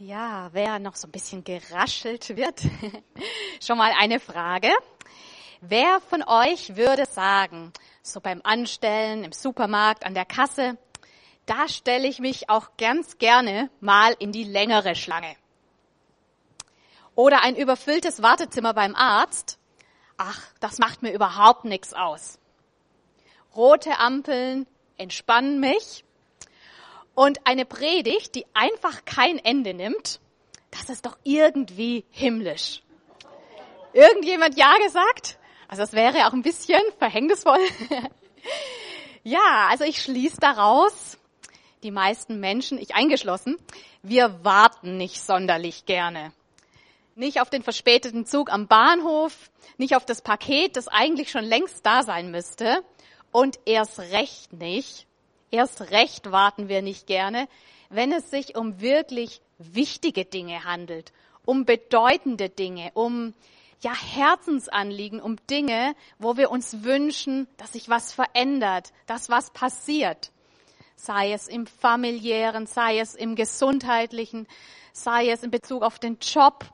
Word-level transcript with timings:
Ja, 0.00 0.50
wer 0.52 0.78
noch 0.78 0.94
so 0.94 1.08
ein 1.08 1.10
bisschen 1.10 1.42
geraschelt 1.42 2.36
wird, 2.36 2.60
schon 3.60 3.78
mal 3.78 3.92
eine 3.98 4.20
Frage. 4.20 4.70
Wer 5.60 5.98
von 6.08 6.22
euch 6.22 6.76
würde 6.76 7.04
sagen, 7.04 7.72
so 8.00 8.20
beim 8.20 8.40
Anstellen, 8.44 9.24
im 9.24 9.32
Supermarkt, 9.32 10.06
an 10.06 10.14
der 10.14 10.24
Kasse, 10.24 10.78
da 11.46 11.66
stelle 11.66 12.06
ich 12.06 12.20
mich 12.20 12.48
auch 12.48 12.76
ganz 12.76 13.18
gerne 13.18 13.70
mal 13.80 14.14
in 14.20 14.30
die 14.30 14.44
längere 14.44 14.94
Schlange. 14.94 15.34
Oder 17.16 17.42
ein 17.42 17.56
überfülltes 17.56 18.22
Wartezimmer 18.22 18.74
beim 18.74 18.94
Arzt. 18.94 19.58
Ach, 20.16 20.40
das 20.60 20.78
macht 20.78 21.02
mir 21.02 21.10
überhaupt 21.12 21.64
nichts 21.64 21.92
aus. 21.92 22.38
Rote 23.56 23.98
Ampeln 23.98 24.68
entspannen 24.96 25.58
mich 25.58 26.04
und 27.18 27.48
eine 27.48 27.64
Predigt, 27.64 28.36
die 28.36 28.46
einfach 28.54 29.04
kein 29.04 29.38
Ende 29.38 29.74
nimmt, 29.74 30.20
das 30.70 30.88
ist 30.88 31.04
doch 31.04 31.18
irgendwie 31.24 32.04
himmlisch. 32.10 32.80
Irgendjemand 33.92 34.56
Ja 34.56 34.72
gesagt? 34.86 35.36
Also 35.66 35.82
das 35.82 35.94
wäre 35.94 36.28
auch 36.28 36.32
ein 36.32 36.42
bisschen 36.42 36.80
verhängnisvoll. 37.00 37.58
ja, 39.24 39.66
also 39.68 39.82
ich 39.82 40.00
schließe 40.00 40.36
daraus, 40.38 41.18
die 41.82 41.90
meisten 41.90 42.38
Menschen, 42.38 42.78
ich 42.78 42.94
eingeschlossen, 42.94 43.56
wir 44.04 44.44
warten 44.44 44.96
nicht 44.96 45.20
sonderlich 45.20 45.86
gerne. 45.86 46.30
Nicht 47.16 47.40
auf 47.40 47.50
den 47.50 47.64
verspäteten 47.64 48.26
Zug 48.26 48.48
am 48.52 48.68
Bahnhof, 48.68 49.50
nicht 49.76 49.96
auf 49.96 50.06
das 50.06 50.22
Paket, 50.22 50.76
das 50.76 50.86
eigentlich 50.86 51.32
schon 51.32 51.44
längst 51.44 51.84
da 51.84 52.04
sein 52.04 52.30
müsste 52.30 52.84
und 53.32 53.58
erst 53.66 53.98
recht 53.98 54.52
nicht 54.52 55.07
Erst 55.50 55.90
recht 55.90 56.30
warten 56.30 56.68
wir 56.68 56.82
nicht 56.82 57.06
gerne, 57.06 57.48
wenn 57.88 58.12
es 58.12 58.30
sich 58.30 58.56
um 58.56 58.80
wirklich 58.80 59.40
wichtige 59.58 60.24
Dinge 60.24 60.64
handelt, 60.64 61.12
um 61.44 61.64
bedeutende 61.64 62.50
Dinge, 62.50 62.90
um 62.94 63.34
ja 63.80 63.94
Herzensanliegen, 63.94 65.20
um 65.20 65.36
Dinge, 65.48 65.94
wo 66.18 66.36
wir 66.36 66.50
uns 66.50 66.82
wünschen, 66.84 67.48
dass 67.56 67.72
sich 67.72 67.88
was 67.88 68.12
verändert, 68.12 68.92
dass 69.06 69.30
was 69.30 69.50
passiert. 69.52 70.32
Sei 70.96 71.32
es 71.32 71.48
im 71.48 71.66
familiären, 71.66 72.66
sei 72.66 72.98
es 72.98 73.14
im 73.14 73.34
gesundheitlichen, 73.34 74.46
sei 74.92 75.30
es 75.30 75.42
in 75.42 75.50
Bezug 75.50 75.82
auf 75.82 75.98
den 75.98 76.18
Job, 76.20 76.66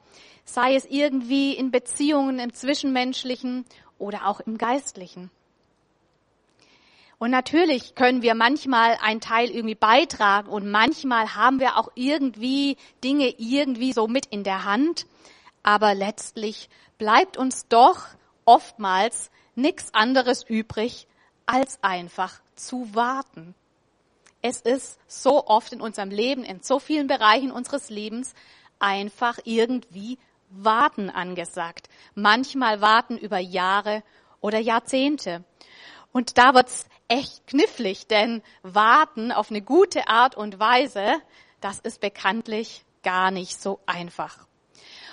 sei 0.45 0.75
es 0.75 0.87
irgendwie 0.87 1.53
in 1.53 1.71
Beziehungen 1.71 2.39
im 2.39 2.53
Zwischenmenschlichen 2.53 3.67
oder 3.99 4.27
auch 4.27 4.41
im 4.41 4.59
Geistlichen. 4.59 5.31
Und 7.25 7.31
natürlich 7.31 7.95
können 7.95 8.21
wir 8.21 8.35
manchmal 8.35 8.99
einen 9.01 9.23
Teil 9.23 9.49
irgendwie 9.49 9.75
beitragen 9.75 10.51
und 10.51 10.71
manchmal 10.71 11.35
haben 11.35 11.59
wir 11.59 11.79
auch 11.79 11.89
irgendwie 11.95 12.77
Dinge 13.03 13.35
irgendwie 13.39 13.95
so 13.95 14.07
mit 14.07 14.27
in 14.27 14.45
der 14.45 14.65
Hand. 14.65 15.07
Aber 15.63 15.95
letztlich 15.95 16.69
bleibt 16.99 17.39
uns 17.39 17.67
doch 17.69 18.09
oftmals 18.45 19.31
nichts 19.55 19.95
anderes 19.95 20.43
übrig, 20.43 21.07
als 21.47 21.83
einfach 21.83 22.43
zu 22.57 22.95
warten. 22.95 23.55
Es 24.43 24.61
ist 24.61 24.99
so 25.09 25.47
oft 25.47 25.73
in 25.73 25.81
unserem 25.81 26.11
Leben, 26.11 26.45
in 26.45 26.61
so 26.61 26.79
vielen 26.79 27.07
Bereichen 27.07 27.53
unseres 27.53 27.89
Lebens 27.89 28.35
einfach 28.79 29.39
irgendwie 29.45 30.19
warten 30.51 31.09
angesagt. 31.09 31.89
Manchmal 32.15 32.83
warten 32.83 33.17
über 33.17 33.39
Jahre 33.39 34.03
oder 34.43 34.59
Jahrzehnte. 34.59 35.43
Und 36.13 36.37
da 36.37 36.53
wird's 36.55 36.87
echt 37.09 37.47
knifflig, 37.47 38.07
denn 38.07 38.43
warten 38.63 39.33
auf 39.33 39.51
eine 39.51 39.63
gute 39.63 40.09
Art 40.09 40.37
und 40.37 40.59
Weise, 40.59 41.15
das 41.61 41.81
ist 41.81 42.01
bekanntlich 42.01 42.85
gar 43.03 43.31
nicht 43.31 43.61
so 43.61 43.81
einfach. 43.87 44.47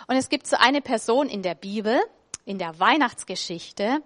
Und 0.07 0.15
es 0.15 0.29
gibt 0.29 0.47
so 0.47 0.57
eine 0.57 0.81
Person 0.81 1.29
in 1.29 1.41
der 1.41 1.55
Bibel, 1.55 1.99
in 2.45 2.57
der 2.57 2.79
Weihnachtsgeschichte, 2.79 4.01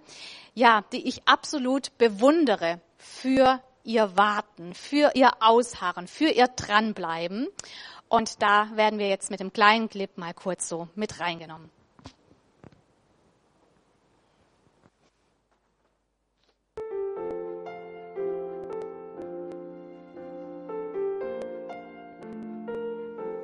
ja, 0.54 0.84
die 0.92 1.08
ich 1.08 1.28
absolut 1.28 1.98
bewundere 1.98 2.82
für 2.98 3.62
ihr 3.84 4.18
Warten, 4.18 4.74
für 4.74 5.12
ihr 5.16 5.32
Ausharren, 5.40 6.08
für 6.08 6.30
ihr 6.30 6.48
Dranbleiben. 6.48 7.48
Und 8.10 8.42
da 8.42 8.70
werden 8.76 9.00
wir 9.00 9.08
jetzt 9.08 9.32
mit 9.32 9.40
dem 9.40 9.54
kleinen 9.54 9.90
Clip 9.90 10.18
mal 10.18 10.34
kurz 10.34 10.68
so 10.68 10.88
mit 10.96 11.20
reingenommen. 11.20 11.72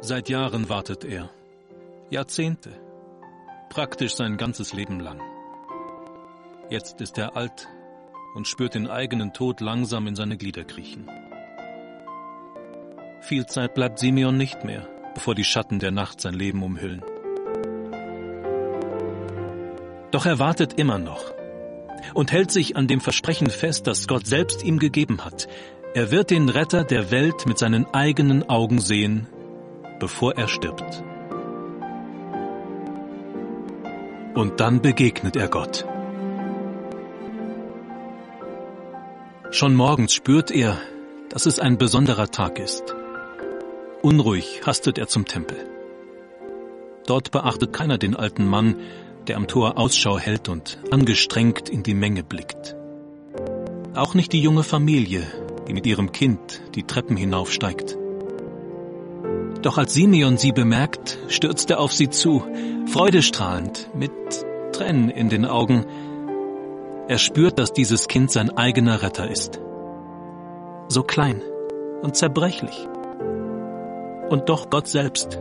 Seit 0.04 0.30
Jahren 0.30 0.68
wartet 0.68 1.06
er. 1.06 1.30
Jahrzehnte. 2.10 2.72
Praktisch 3.70 4.16
sein 4.16 4.36
ganzes 4.36 4.74
Leben 4.74 5.00
lang. 5.00 5.22
Jetzt 6.72 7.02
ist 7.02 7.20
er 7.20 7.38
alt 7.38 7.68
und 8.34 8.48
spürt 8.48 8.74
den 8.74 8.88
eigenen 8.88 9.32
Tod 9.32 9.62
langsam 9.62 10.08
in 10.08 10.16
seine 10.16 10.38
Glieder 10.38 10.64
kriechen. 10.64 11.08
Viel 13.22 13.46
Zeit 13.46 13.76
bleibt 13.76 14.00
Simeon 14.00 14.38
nicht 14.38 14.64
mehr, 14.64 14.88
bevor 15.14 15.36
die 15.36 15.44
Schatten 15.44 15.78
der 15.78 15.92
Nacht 15.92 16.20
sein 16.20 16.34
Leben 16.34 16.64
umhüllen. 16.64 17.04
Doch 20.10 20.26
er 20.26 20.40
wartet 20.40 20.80
immer 20.80 20.98
noch 20.98 21.32
und 22.16 22.32
hält 22.32 22.50
sich 22.50 22.76
an 22.76 22.88
dem 22.88 23.02
Versprechen 23.02 23.52
fest, 23.52 23.86
das 23.86 24.08
Gott 24.08 24.26
selbst 24.26 24.64
ihm 24.64 24.80
gegeben 24.80 25.24
hat. 25.24 25.48
Er 25.94 26.10
wird 26.10 26.32
den 26.32 26.50
Retter 26.50 26.84
der 26.84 27.12
Welt 27.12 27.46
mit 27.46 27.60
seinen 27.60 27.86
eigenen 27.94 28.50
Augen 28.50 28.80
sehen, 28.80 29.28
bevor 30.02 30.36
er 30.36 30.50
stirbt. 30.50 31.04
Und 34.34 34.60
dann 34.60 34.82
begegnet 34.82 35.36
er 35.36 35.48
Gott. 35.48 35.86
Schon 39.52 39.76
morgens 39.76 40.14
spürt 40.14 40.50
er, 40.50 40.78
dass 41.30 41.46
es 41.46 41.60
ein 41.60 41.78
besonderer 41.78 42.28
Tag 42.28 42.58
ist. 42.58 42.96
Unruhig 44.02 44.62
hastet 44.66 44.98
er 44.98 45.08
zum 45.08 45.26
Tempel. 45.26 45.70
Dort 47.06 47.32
beachtet 47.32 47.72
keiner 47.72 47.98
den 47.98 48.16
alten 48.16 48.48
Mann, 48.48 48.78
der 49.28 49.38
am 49.38 49.48
Tor 49.48 49.78
Ausschau 49.78 50.18
hält 50.18 50.50
und 50.50 50.80
angestrengt 50.90 51.70
in 51.70 51.84
die 51.84 51.94
Menge 51.94 52.24
blickt. 52.24 52.76
Auch 53.94 54.16
nicht 54.16 54.34
die 54.34 54.42
junge 54.42 54.64
Familie, 54.64 55.28
die 55.68 55.74
mit 55.74 55.86
ihrem 55.86 56.12
Kind 56.12 56.62
die 56.74 56.84
Treppen 56.84 57.18
hinaufsteigt. 57.18 58.01
Doch 59.62 59.78
als 59.78 59.94
Simeon 59.94 60.38
sie 60.38 60.52
bemerkt, 60.52 61.20
stürzt 61.28 61.70
er 61.70 61.80
auf 61.80 61.94
sie 61.94 62.10
zu, 62.10 62.44
freudestrahlend, 62.88 63.90
mit 63.94 64.12
Tränen 64.74 65.10
in 65.10 65.30
den 65.30 65.46
Augen. 65.46 65.86
Er 67.08 67.20
spürt, 67.20 67.60
dass 67.60 67.72
dieses 67.72 68.08
Kind 68.08 68.32
sein 68.32 68.50
eigener 68.58 69.04
Retter 69.04 69.30
ist. 69.30 69.60
So 70.88 71.04
klein 71.04 71.42
und 72.02 72.16
zerbrechlich. 72.16 72.88
Und 74.30 74.50
doch 74.50 74.70
Gott 74.70 74.88
selbst. 74.88 75.40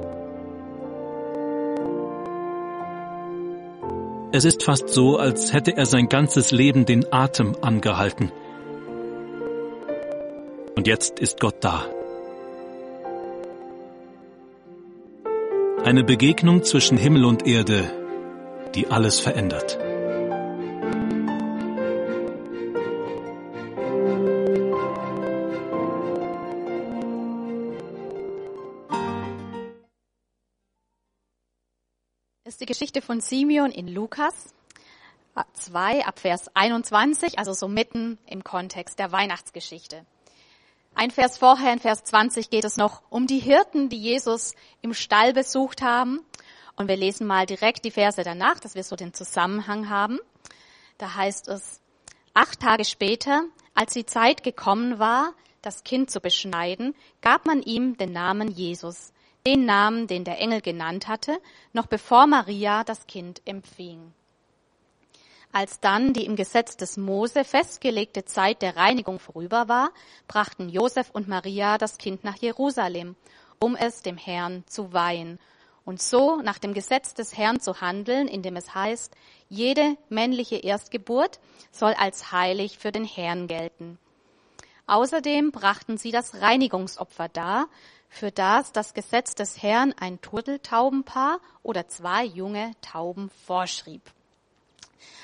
Es 4.33 4.45
ist 4.45 4.63
fast 4.63 4.91
so, 4.91 5.17
als 5.17 5.53
hätte 5.53 5.77
er 5.77 5.87
sein 5.87 6.09
ganzes 6.09 6.51
Leben 6.51 6.85
den 6.85 7.11
Atem 7.13 7.57
angehalten. 7.63 8.31
Und 10.77 10.87
jetzt 10.87 11.19
ist 11.19 11.41
Gott 11.41 11.57
da. 11.61 11.87
Eine 15.91 16.05
Begegnung 16.05 16.63
zwischen 16.63 16.97
Himmel 16.97 17.25
und 17.25 17.49
Erde, 17.49 17.91
die 18.77 18.87
alles 18.93 19.19
verändert. 19.19 19.77
ist 32.45 32.61
die 32.61 32.67
Geschichte 32.67 33.03
von 33.03 33.21
Simeon 33.21 33.73
in 33.73 33.89
Lukas 33.89 34.55
2 35.55 36.07
ab 36.07 36.21
Vers 36.21 36.55
21, 36.55 37.41
also 37.41 37.53
so 37.53 37.67
mitten 37.67 38.17
im 38.27 38.45
Kontext 38.45 39.01
der 39.01 39.11
Weihnachtsgeschichte. 39.11 40.07
Ein 40.95 41.11
Vers 41.11 41.39
vorher, 41.39 41.73
in 41.73 41.79
Vers 41.79 42.05
20, 42.05 42.51
geht 42.51 42.65
es 42.65 42.77
noch 42.77 43.03
um 43.11 43.27
die 43.27 43.39
Hirten, 43.39 43.89
die 43.89 43.99
Jesus 43.99 44.55
im 44.83 44.93
Stall 44.93 45.33
besucht 45.33 45.83
haben. 45.83 46.21
Und 46.77 46.89
wir 46.89 46.97
lesen 46.97 47.27
mal 47.27 47.47
direkt 47.47 47.85
die 47.85 47.91
Verse 47.91 48.23
danach, 48.23 48.61
dass 48.61 48.75
wir 48.75 48.85
so 48.85 48.97
den 48.97 49.15
Zusammenhang 49.15 49.89
haben. 49.89 50.19
Da 50.99 51.15
heißt 51.15 51.49
es, 51.49 51.81
acht 52.35 52.61
Tage 52.61 52.85
später, 52.85 53.45
als 53.75 53.95
die 53.95 54.07
Zeit 54.07 54.43
gekommen 54.43 54.99
war, 54.99 55.33
das 55.63 55.85
Kind 55.85 56.11
zu 56.11 56.21
beschneiden, 56.21 56.95
gab 57.21 57.47
man 57.47 57.63
ihm 57.63 57.97
den 57.97 58.13
Namen 58.13 58.49
Jesus, 58.49 59.13
den 59.47 59.65
Namen, 59.65 60.07
den 60.07 60.25
der 60.25 60.39
Engel 60.39 60.61
genannt 60.61 61.09
hatte, 61.09 61.41
noch 61.73 61.87
bevor 61.87 62.27
Maria 62.27 62.85
das 62.85 63.07
Kind 63.07 63.43
empfing. 63.45 64.13
Als 65.53 65.81
dann 65.81 66.13
die 66.13 66.27
im 66.27 66.37
Gesetz 66.37 66.77
des 66.77 66.97
Mose 66.97 67.45
festgelegte 67.45 68.25
Zeit 68.25 68.63
der 68.63 68.77
Reinigung 68.77 69.19
vorüber 69.19 69.69
war, 69.69 69.91
brachten 70.29 70.69
Josef 70.69 71.11
und 71.11 71.27
Maria 71.27 71.77
das 71.77 71.99
Kind 71.99 72.23
nach 72.23 72.37
Jerusalem, 72.37 73.17
um 73.59 73.75
es 73.75 74.03
dem 74.03 74.17
Herrn 74.17 74.63
zu 74.67 74.93
weihen 74.93 75.41
und 75.85 76.01
so 76.01 76.41
nach 76.41 76.59
dem 76.59 76.73
Gesetz 76.73 77.15
des 77.15 77.37
Herrn 77.37 77.59
zu 77.59 77.81
handeln, 77.81 78.29
indem 78.29 78.55
es 78.55 78.77
heißt, 78.77 79.13
jede 79.49 79.97
männliche 80.09 80.57
Erstgeburt 80.57 81.41
soll 81.73 81.95
als 81.95 82.31
heilig 82.31 82.79
für 82.79 82.93
den 82.93 83.05
Herrn 83.05 83.49
gelten. 83.49 83.99
Außerdem 84.87 85.51
brachten 85.51 85.99
sie 85.99 86.13
das 86.13 86.41
Reinigungsopfer 86.41 87.29
dar, 87.29 87.67
für 88.09 88.31
das 88.31 88.71
das 88.73 88.95
Gesetz 88.95 89.35
des 89.35 89.63
Herrn 89.63 89.95
ein 89.99 90.21
Turteltaubenpaar 90.21 91.41
oder 91.65 91.89
zwei 91.89 92.25
junge 92.25 92.73
Tauben 92.83 93.31
vorschrieb. 93.47 94.03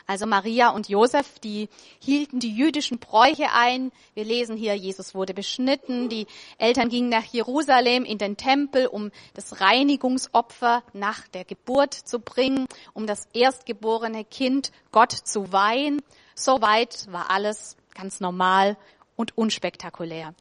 Also 0.07 0.27
Maria 0.27 0.71
und 0.71 0.89
Josef, 0.89 1.39
die 1.41 1.69
hielten 2.01 2.39
die 2.39 2.55
jüdischen 2.55 2.99
Bräuche 2.99 3.53
ein. 3.53 3.93
Wir 4.15 4.25
lesen 4.25 4.57
hier, 4.57 4.75
Jesus 4.75 5.15
wurde 5.15 5.35
beschnitten. 5.35 6.09
Die 6.09 6.27
Eltern 6.59 6.89
gingen 6.89 7.09
nach 7.09 7.25
Jerusalem 7.25 8.05
in 8.05 8.19
den 8.19 8.37
Tempel, 8.37 8.87
um 8.87 9.11
das 9.35 9.61
Reinigungsopfer 9.61 10.83
nach 10.93 11.27
der 11.29 11.45
Geburt 11.45 11.95
zu 11.95 12.21
bringen, 12.21 12.67
um 12.95 13.07
das 13.07 13.29
erstgeborene 13.33 14.25
Kind 14.25 14.73
Gott 14.93 15.13
zu 15.13 15.53
weihen. 15.53 16.03
Soweit 16.35 17.11
war 17.11 17.31
alles 17.31 17.77
ganz 17.95 18.21
normal 18.21 18.77
und 19.17 19.37
unspektakulär. 19.37 20.35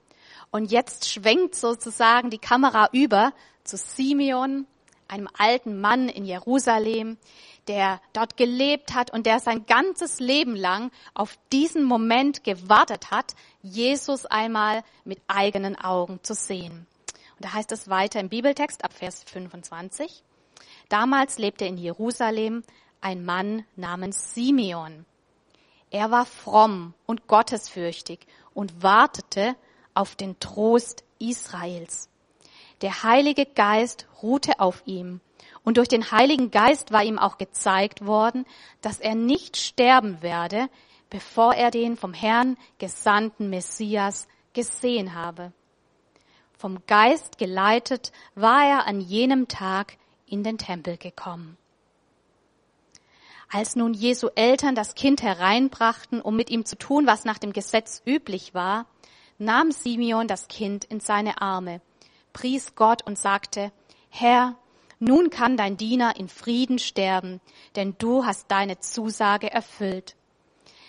Und 0.52 0.72
jetzt 0.72 1.10
schwenkt 1.10 1.56
sozusagen 1.56 2.30
die 2.30 2.38
Kamera 2.38 2.90
über 2.92 3.34
zu 3.64 3.78
Simeon, 3.78 4.68
einem 5.08 5.30
alten 5.38 5.80
Mann 5.82 6.10
in 6.10 6.26
Jerusalem, 6.26 7.18
der 7.68 8.02
dort 8.14 8.38
gelebt 8.38 8.94
hat 8.94 9.12
und 9.12 9.26
der 9.26 9.40
sein 9.40 9.66
ganzes 9.66 10.20
Leben 10.20 10.56
lang 10.56 10.92
auf 11.14 11.38
diesen 11.52 11.84
Moment 11.84 12.44
gewartet 12.44 13.12
hat, 13.12 13.36
Jesus 13.62 14.26
einmal 14.26 14.84
mit 15.04 15.20
eigenen 15.28 15.76
Augen 15.76 16.20
zu 16.24 16.34
sehen. 16.34 16.88
Und 17.36 17.46
da 17.46 17.54
heißt 17.54 17.72
es 17.72 17.90
weiter 17.90 18.20
im 18.20 18.30
Bibeltext 18.30 18.84
ab 18.84 18.94
Vers 18.94 19.24
25. 19.24 20.24
Damals 20.90 21.38
lebte 21.38 21.66
in 21.66 21.78
Jerusalem 21.78 22.64
ein 23.02 23.26
Mann 23.26 23.66
namens 23.76 24.34
Simeon. 24.34 25.06
Er 25.92 26.12
war 26.12 26.26
fromm 26.26 26.94
und 27.06 27.28
gottesfürchtig 27.28 28.20
und 28.54 28.84
wartete 28.84 29.56
auf 29.94 30.16
den 30.16 30.40
Trost 30.40 31.04
Israels. 31.20 32.10
Der 32.82 33.04
Heilige 33.04 33.46
Geist 33.46 34.08
ruhte 34.22 34.60
auf 34.60 34.84
ihm 34.86 35.22
und 35.64 35.78
durch 35.78 35.88
den 35.88 36.12
Heiligen 36.12 36.52
Geist 36.52 36.92
war 36.92 37.04
ihm 37.04 37.18
auch 37.20 37.38
gezeigt 37.38 38.06
worden, 38.06 38.46
dass 38.82 39.00
er 39.00 39.16
nicht 39.16 39.58
sterben 39.58 40.22
werde, 40.22 40.70
bevor 41.10 41.56
er 41.56 41.72
den 41.72 41.98
vom 41.98 42.14
Herrn 42.14 42.58
gesandten 42.78 43.50
Messias 43.50 44.28
gesehen 44.54 45.16
habe. 45.16 45.52
Vom 46.58 46.80
Geist 46.88 47.38
geleitet 47.38 48.12
war 48.36 48.64
er 48.66 48.88
an 48.88 49.02
jenem 49.02 49.48
Tag 49.48 49.98
in 50.26 50.44
den 50.44 50.58
Tempel 50.58 50.98
gekommen. 50.98 51.58
Als 53.52 53.76
nun 53.76 53.94
Jesu 53.94 54.30
Eltern 54.36 54.76
das 54.76 54.96
Kind 54.96 55.22
hereinbrachten, 55.22 56.22
um 56.22 56.36
mit 56.36 56.50
ihm 56.50 56.66
zu 56.66 56.78
tun, 56.78 57.08
was 57.08 57.26
nach 57.26 57.38
dem 57.38 57.54
Gesetz 57.54 58.02
üblich 58.06 58.54
war, 58.54 58.86
nahm 59.38 59.72
Simeon 59.72 60.28
das 60.28 60.48
Kind 60.48 60.86
in 60.86 61.00
seine 61.00 61.42
Arme, 61.42 61.82
pries 62.36 62.76
Gott 62.76 63.02
und 63.08 63.18
sagte, 63.18 63.72
Herr, 64.10 64.56
nun 65.00 65.30
kann 65.30 65.56
dein 65.56 65.78
Diener 65.78 66.18
in 66.18 66.28
Frieden 66.28 66.80
sterben, 66.80 67.40
denn 67.78 67.96
du 67.98 68.26
hast 68.26 68.52
deine 68.52 68.78
Zusage 68.80 69.50
erfüllt. 69.50 70.18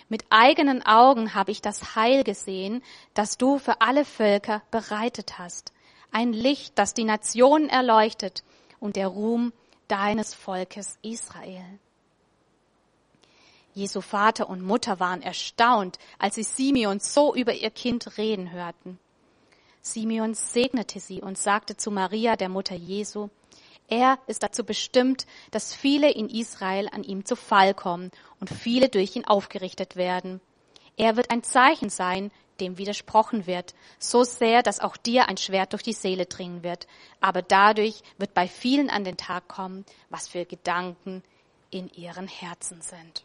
Mit 0.08 0.24
eigenen 0.28 0.84
Augen 0.84 1.34
habe 1.34 1.52
ich 1.52 1.62
das 1.62 1.94
Heil 1.94 2.24
gesehen, 2.24 2.82
das 3.14 3.38
du 3.38 3.58
für 3.58 3.80
alle 3.80 4.04
Völker 4.04 4.60
bereitet 4.72 5.38
hast. 5.38 5.72
Ein 6.10 6.32
Licht, 6.32 6.76
das 6.76 6.94
die 6.94 7.04
Nationen 7.04 7.68
erleuchtet 7.68 8.42
und 8.80 8.96
der 8.96 9.06
Ruhm 9.06 9.52
deines 9.86 10.34
Volkes 10.34 10.98
Israel. 11.02 11.78
Jesu 13.72 14.00
Vater 14.00 14.48
und 14.48 14.62
Mutter 14.62 14.98
waren 14.98 15.22
erstaunt, 15.22 16.00
als 16.18 16.34
sie 16.34 16.42
Simeon 16.42 16.98
so 16.98 17.36
über 17.36 17.52
ihr 17.52 17.70
Kind 17.70 18.18
reden 18.18 18.50
hörten. 18.50 18.98
Simeon 19.86 20.34
segnete 20.34 20.98
sie 20.98 21.22
und 21.22 21.38
sagte 21.38 21.76
zu 21.76 21.92
Maria, 21.92 22.34
der 22.34 22.48
Mutter 22.48 22.74
Jesu, 22.74 23.28
er 23.88 24.18
ist 24.26 24.42
dazu 24.42 24.64
bestimmt, 24.64 25.26
dass 25.52 25.72
viele 25.72 26.10
in 26.10 26.28
Israel 26.28 26.88
an 26.90 27.04
ihm 27.04 27.24
zu 27.24 27.36
Fall 27.36 27.72
kommen 27.72 28.10
und 28.40 28.50
viele 28.50 28.88
durch 28.88 29.14
ihn 29.14 29.24
aufgerichtet 29.24 29.94
werden. 29.94 30.40
Er 30.96 31.16
wird 31.16 31.30
ein 31.30 31.44
Zeichen 31.44 31.88
sein, 31.88 32.32
dem 32.58 32.78
widersprochen 32.78 33.46
wird, 33.46 33.74
so 34.00 34.24
sehr, 34.24 34.62
dass 34.62 34.80
auch 34.80 34.96
dir 34.96 35.28
ein 35.28 35.36
Schwert 35.36 35.72
durch 35.72 35.84
die 35.84 35.92
Seele 35.92 36.26
dringen 36.26 36.64
wird. 36.64 36.88
Aber 37.20 37.42
dadurch 37.42 38.02
wird 38.18 38.34
bei 38.34 38.48
vielen 38.48 38.90
an 38.90 39.04
den 39.04 39.16
Tag 39.16 39.46
kommen, 39.46 39.84
was 40.08 40.26
für 40.26 40.46
Gedanken 40.46 41.22
in 41.70 41.88
ihren 41.90 42.26
Herzen 42.26 42.80
sind. 42.80 43.24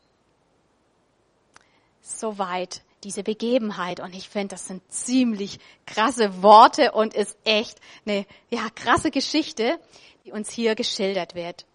Soweit 2.02 2.84
diese 3.04 3.24
Begebenheit. 3.24 4.00
Und 4.00 4.16
ich 4.16 4.30
finde, 4.30 4.50
das 4.50 4.68
sind 4.68 4.82
ziemlich 4.92 5.60
krasse 5.86 6.42
Worte 6.42 6.92
und 6.92 7.14
ist 7.14 7.38
echt 7.44 7.80
eine 8.06 8.26
ja, 8.50 8.68
krasse 8.76 9.12
Geschichte, 9.12 9.80
die 10.26 10.32
uns 10.32 10.52
hier 10.52 10.76
geschildert 10.76 11.36
wird. 11.36 11.66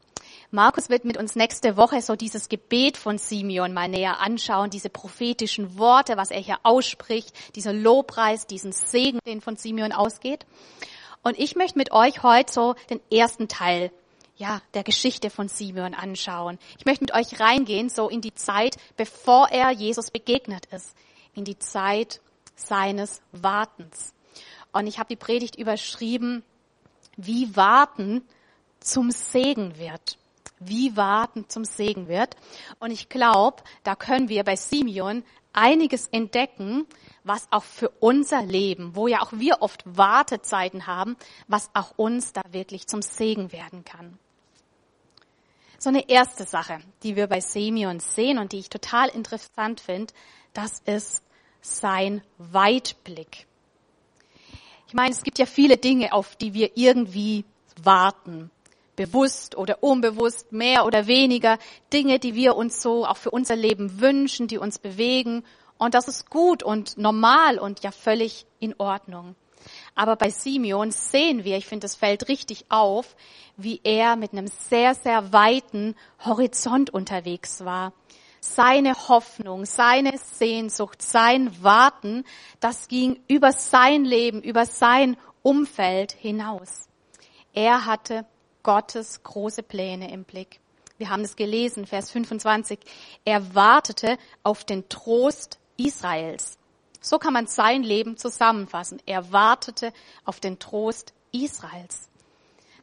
Markus 0.50 0.88
wird 0.88 1.04
mit 1.04 1.16
uns 1.16 1.34
nächste 1.34 1.76
Woche 1.76 2.00
so 2.00 2.14
dieses 2.14 2.48
Gebet 2.48 2.96
von 2.96 3.18
Simeon 3.18 3.72
mal 3.72 3.88
näher 3.88 4.20
anschauen, 4.20 4.70
diese 4.70 4.88
prophetischen 4.88 5.76
Worte, 5.76 6.16
was 6.16 6.30
er 6.30 6.40
hier 6.40 6.58
ausspricht, 6.62 7.34
dieser 7.56 7.72
Lobpreis, 7.72 8.46
diesen 8.46 8.72
Segen, 8.72 9.18
den 9.26 9.40
von 9.40 9.56
Simeon 9.56 9.92
ausgeht. 9.92 10.46
Und 11.22 11.38
ich 11.38 11.56
möchte 11.56 11.78
mit 11.78 11.92
euch 11.92 12.22
heute 12.22 12.52
so 12.52 12.74
den 12.88 13.00
ersten 13.10 13.48
Teil 13.48 13.90
ja, 14.36 14.60
der 14.74 14.84
Geschichte 14.84 15.30
von 15.30 15.48
Simeon 15.48 15.94
anschauen. 15.94 16.58
Ich 16.78 16.84
möchte 16.84 17.04
mit 17.04 17.14
euch 17.14 17.40
reingehen, 17.40 17.88
so 17.88 18.08
in 18.08 18.20
die 18.20 18.34
Zeit, 18.34 18.76
bevor 18.96 19.48
er 19.48 19.70
Jesus 19.70 20.10
begegnet 20.10 20.66
ist, 20.66 20.94
in 21.36 21.44
die 21.44 21.58
Zeit 21.58 22.20
seines 22.54 23.20
Wartens. 23.32 24.14
Und 24.72 24.86
ich 24.86 24.98
habe 24.98 25.08
die 25.08 25.16
Predigt 25.16 25.56
überschrieben, 25.56 26.42
wie 27.16 27.56
Warten 27.56 28.22
zum 28.80 29.10
Segen 29.10 29.78
wird. 29.78 30.18
Wie 30.58 30.96
Warten 30.96 31.48
zum 31.48 31.64
Segen 31.64 32.08
wird. 32.08 32.36
Und 32.78 32.90
ich 32.90 33.08
glaube, 33.08 33.62
da 33.84 33.94
können 33.94 34.28
wir 34.28 34.44
bei 34.44 34.56
Simeon 34.56 35.22
einiges 35.52 36.06
entdecken, 36.08 36.86
was 37.24 37.48
auch 37.50 37.64
für 37.64 37.88
unser 38.00 38.42
Leben, 38.42 38.94
wo 38.94 39.08
ja 39.08 39.22
auch 39.22 39.32
wir 39.32 39.62
oft 39.62 39.82
Wartezeiten 39.84 40.86
haben, 40.86 41.16
was 41.48 41.70
auch 41.74 41.92
uns 41.96 42.32
da 42.32 42.42
wirklich 42.50 42.86
zum 42.86 43.02
Segen 43.02 43.52
werden 43.52 43.84
kann. 43.84 44.18
So 45.78 45.90
eine 45.90 46.08
erste 46.08 46.44
Sache, 46.44 46.80
die 47.02 47.16
wir 47.16 47.26
bei 47.26 47.40
Simeon 47.40 48.00
sehen 48.00 48.38
und 48.38 48.52
die 48.52 48.58
ich 48.58 48.70
total 48.70 49.08
interessant 49.08 49.80
finde, 49.80 50.12
das 50.52 50.80
ist 50.86 51.22
sein 51.66 52.22
Weitblick. 52.38 53.46
Ich 54.88 54.94
meine, 54.94 55.10
es 55.10 55.22
gibt 55.22 55.38
ja 55.38 55.46
viele 55.46 55.76
Dinge, 55.76 56.12
auf 56.12 56.36
die 56.36 56.54
wir 56.54 56.76
irgendwie 56.76 57.44
warten 57.82 58.50
bewusst 58.96 59.56
oder 59.56 59.82
unbewusst, 59.82 60.52
mehr 60.52 60.86
oder 60.86 61.06
weniger, 61.06 61.58
Dinge, 61.92 62.18
die 62.18 62.34
wir 62.34 62.56
uns 62.56 62.82
so 62.82 63.06
auch 63.06 63.18
für 63.18 63.30
unser 63.30 63.54
Leben 63.54 64.00
wünschen, 64.00 64.48
die 64.48 64.58
uns 64.58 64.78
bewegen. 64.78 65.44
Und 65.78 65.94
das 65.94 66.08
ist 66.08 66.30
gut 66.30 66.62
und 66.62 66.96
normal 66.96 67.58
und 67.58 67.80
ja 67.80 67.92
völlig 67.92 68.46
in 68.58 68.74
Ordnung. 68.78 69.36
Aber 69.94 70.16
bei 70.16 70.30
Simeon 70.30 70.90
sehen 70.90 71.44
wir, 71.44 71.56
ich 71.56 71.66
finde, 71.66 71.86
es 71.86 71.94
fällt 71.94 72.28
richtig 72.28 72.66
auf, 72.68 73.16
wie 73.56 73.80
er 73.84 74.16
mit 74.16 74.32
einem 74.32 74.46
sehr, 74.46 74.94
sehr 74.94 75.32
weiten 75.32 75.94
Horizont 76.24 76.90
unterwegs 76.90 77.64
war. 77.64 77.92
Seine 78.54 79.08
Hoffnung, 79.08 79.64
seine 79.66 80.16
Sehnsucht, 80.18 81.02
sein 81.02 81.62
Warten, 81.62 82.24
das 82.60 82.88
ging 82.88 83.20
über 83.28 83.52
sein 83.52 84.04
Leben, 84.04 84.40
über 84.40 84.66
sein 84.66 85.16
Umfeld 85.42 86.12
hinaus. 86.12 86.88
Er 87.52 87.86
hatte 87.86 88.24
Gottes 88.62 89.22
große 89.22 89.62
Pläne 89.62 90.10
im 90.10 90.24
Blick. 90.24 90.60
Wir 90.98 91.10
haben 91.10 91.22
es 91.22 91.36
gelesen, 91.36 91.86
Vers 91.86 92.10
25. 92.10 92.78
Er 93.24 93.54
wartete 93.54 94.16
auf 94.42 94.64
den 94.64 94.88
Trost 94.88 95.58
Israels. 95.76 96.58
So 97.00 97.18
kann 97.18 97.32
man 97.32 97.46
sein 97.46 97.82
Leben 97.82 98.16
zusammenfassen. 98.16 99.02
Er 99.06 99.32
wartete 99.32 99.92
auf 100.24 100.40
den 100.40 100.58
Trost 100.58 101.12
Israels. 101.32 102.08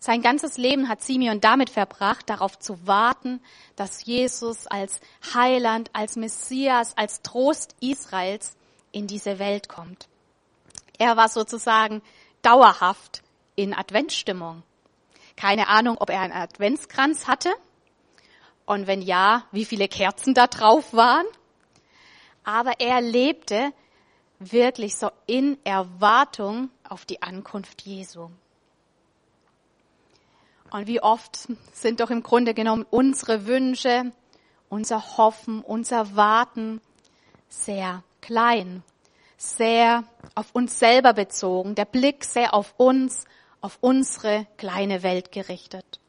Sein 0.04 0.22
ganzes 0.22 0.58
Leben 0.58 0.90
hat 0.90 1.02
Simeon 1.02 1.40
damit 1.40 1.70
verbracht, 1.70 2.30
darauf 2.30 2.60
zu 2.60 2.86
warten, 2.86 3.40
dass 3.78 4.04
Jesus 4.04 4.68
als 4.68 5.00
Heiland, 5.34 5.90
als 5.94 6.18
Messias, 6.18 6.98
als 6.98 7.22
Trost 7.22 7.74
Israels 7.80 8.58
in 8.92 9.08
diese 9.08 9.40
Welt 9.40 9.70
kommt. 9.70 10.10
Er 10.98 11.16
war 11.16 11.30
sozusagen 11.30 12.02
dauerhaft 12.42 13.24
in 13.56 13.74
Adventsstimmung. 13.74 14.64
Keine 15.38 15.70
Ahnung, 15.70 15.96
ob 15.98 16.10
er 16.10 16.20
einen 16.20 16.34
Adventskranz 16.34 17.26
hatte 17.26 17.54
und 18.66 18.88
wenn 18.88 19.02
ja, 19.02 19.46
wie 19.54 19.64
viele 19.64 19.88
Kerzen 19.88 20.34
da 20.34 20.48
drauf 20.48 20.94
waren. 20.94 21.28
Aber 22.44 22.82
er 22.82 23.00
lebte 23.00 23.72
wirklich 24.38 24.98
so 24.98 25.12
in 25.28 25.58
Erwartung 25.64 26.72
auf 26.90 27.06
die 27.06 27.22
Ankunft 27.22 27.84
Jesu. 27.84 28.28
Und 30.74 30.88
wie 30.88 31.04
oft 31.04 31.38
sind 31.72 32.00
doch 32.00 32.10
im 32.10 32.24
Grunde 32.24 32.56
genommen 32.56 32.84
unsere 32.90 33.46
Wünsche, 33.46 34.12
unser 34.70 35.18
Hoffen, 35.18 35.62
unser 35.62 36.16
Warten 36.16 36.82
sehr 37.48 38.04
klein, 38.22 38.82
sehr 39.38 40.04
auf 40.34 40.48
uns 40.54 40.80
selber 40.80 41.14
bezogen, 41.14 41.76
der 41.76 41.86
Blick 41.86 42.26
sehr 42.26 42.56
auf 42.56 42.74
uns, 42.78 43.26
auf 43.62 43.78
unsere 43.82 44.48
kleine 44.58 45.04
Welt 45.04 45.32
gerichtet. 45.32 46.00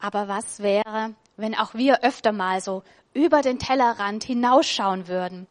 Aber 0.00 0.26
was 0.26 0.58
wäre, 0.58 1.14
wenn 1.36 1.54
auch 1.54 1.74
wir 1.74 2.02
öfter 2.02 2.32
mal 2.32 2.60
so 2.60 2.82
über 3.14 3.42
den 3.42 3.60
Tellerrand 3.60 4.24
hinausschauen 4.24 5.06
würden? 5.06 5.46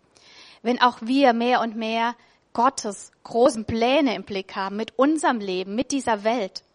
Wenn 0.61 0.81
auch 0.81 0.97
wir 0.99 1.31
mehr 1.31 1.61
und 1.61 1.77
mehr 1.77 2.15
Gottes 2.51 3.13
großen 3.23 3.63
Pläne 3.63 4.15
im 4.15 4.25
Blick 4.25 4.53
haben 4.57 4.75
mit 4.75 4.99
unserem 4.99 5.39
Leben, 5.39 5.75
mit 5.75 5.93
dieser 5.93 6.25
Welt? 6.25 6.65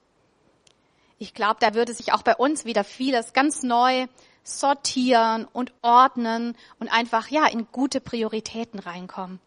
Ich 1.19 1.35
glaube, 1.35 1.57
da 1.61 1.75
würde 1.75 1.95
sich 1.95 2.13
auch 2.13 2.23
bei 2.23 2.37
uns 2.37 2.65
wieder 2.65 2.85
vieles 2.85 3.33
ganz 3.33 3.63
neu 3.63 4.07
sortieren 4.45 5.47
und 5.53 5.73
ordnen 5.83 6.57
und 6.79 6.89
einfach, 6.89 7.29
ja, 7.29 7.47
in 7.47 7.67
gute 7.73 8.01
Prioritäten 8.01 8.79
reinkommen. 8.79 9.41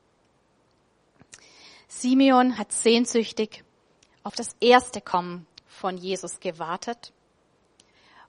Simeon 1.88 2.58
hat 2.58 2.72
sehnsüchtig 2.72 3.64
auf 4.24 4.36
das 4.36 4.56
erste 4.60 5.02
Kommen 5.02 5.48
von 5.68 5.98
Jesus 5.98 6.40
gewartet. 6.40 7.14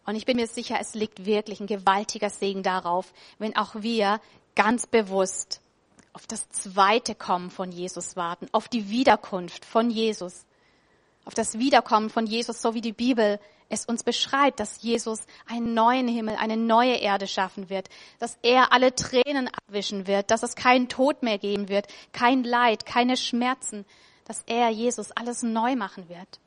Und 0.06 0.16
ich 0.16 0.24
bin 0.24 0.36
mir 0.36 0.46
sicher, 0.46 0.78
es 0.80 0.94
liegt 0.94 1.26
wirklich 1.26 1.60
ein 1.60 1.66
gewaltiger 1.66 2.30
Segen 2.30 2.62
darauf, 2.62 3.12
wenn 3.38 3.56
auch 3.56 3.76
wir 3.76 4.20
ganz 4.54 4.86
bewusst 4.86 5.60
auf 6.12 6.26
das 6.26 6.48
zweite 6.50 7.14
Kommen 7.14 7.50
von 7.50 7.70
Jesus 7.70 8.16
warten, 8.16 8.48
auf 8.52 8.68
die 8.68 8.88
Wiederkunft 8.88 9.64
von 9.64 9.90
Jesus 9.90 10.44
auf 11.30 11.34
das 11.34 11.60
Wiederkommen 11.60 12.10
von 12.10 12.26
Jesus, 12.26 12.60
so 12.60 12.74
wie 12.74 12.80
die 12.80 12.92
Bibel 12.92 13.38
es 13.68 13.86
uns 13.86 14.02
beschreibt, 14.02 14.58
dass 14.58 14.82
Jesus 14.82 15.20
einen 15.46 15.74
neuen 15.74 16.08
Himmel, 16.08 16.34
eine 16.34 16.56
neue 16.56 16.96
Erde 16.96 17.28
schaffen 17.28 17.70
wird, 17.70 17.88
dass 18.18 18.36
er 18.42 18.72
alle 18.72 18.96
Tränen 18.96 19.46
abwischen 19.46 20.08
wird, 20.08 20.32
dass 20.32 20.42
es 20.42 20.56
keinen 20.56 20.88
Tod 20.88 21.22
mehr 21.22 21.38
geben 21.38 21.68
wird, 21.68 21.86
kein 22.10 22.42
Leid, 22.42 22.84
keine 22.84 23.16
Schmerzen, 23.16 23.84
dass 24.24 24.42
er, 24.46 24.70
Jesus, 24.70 25.12
alles 25.12 25.44
neu 25.44 25.76
machen 25.76 26.08
wird. 26.08 26.40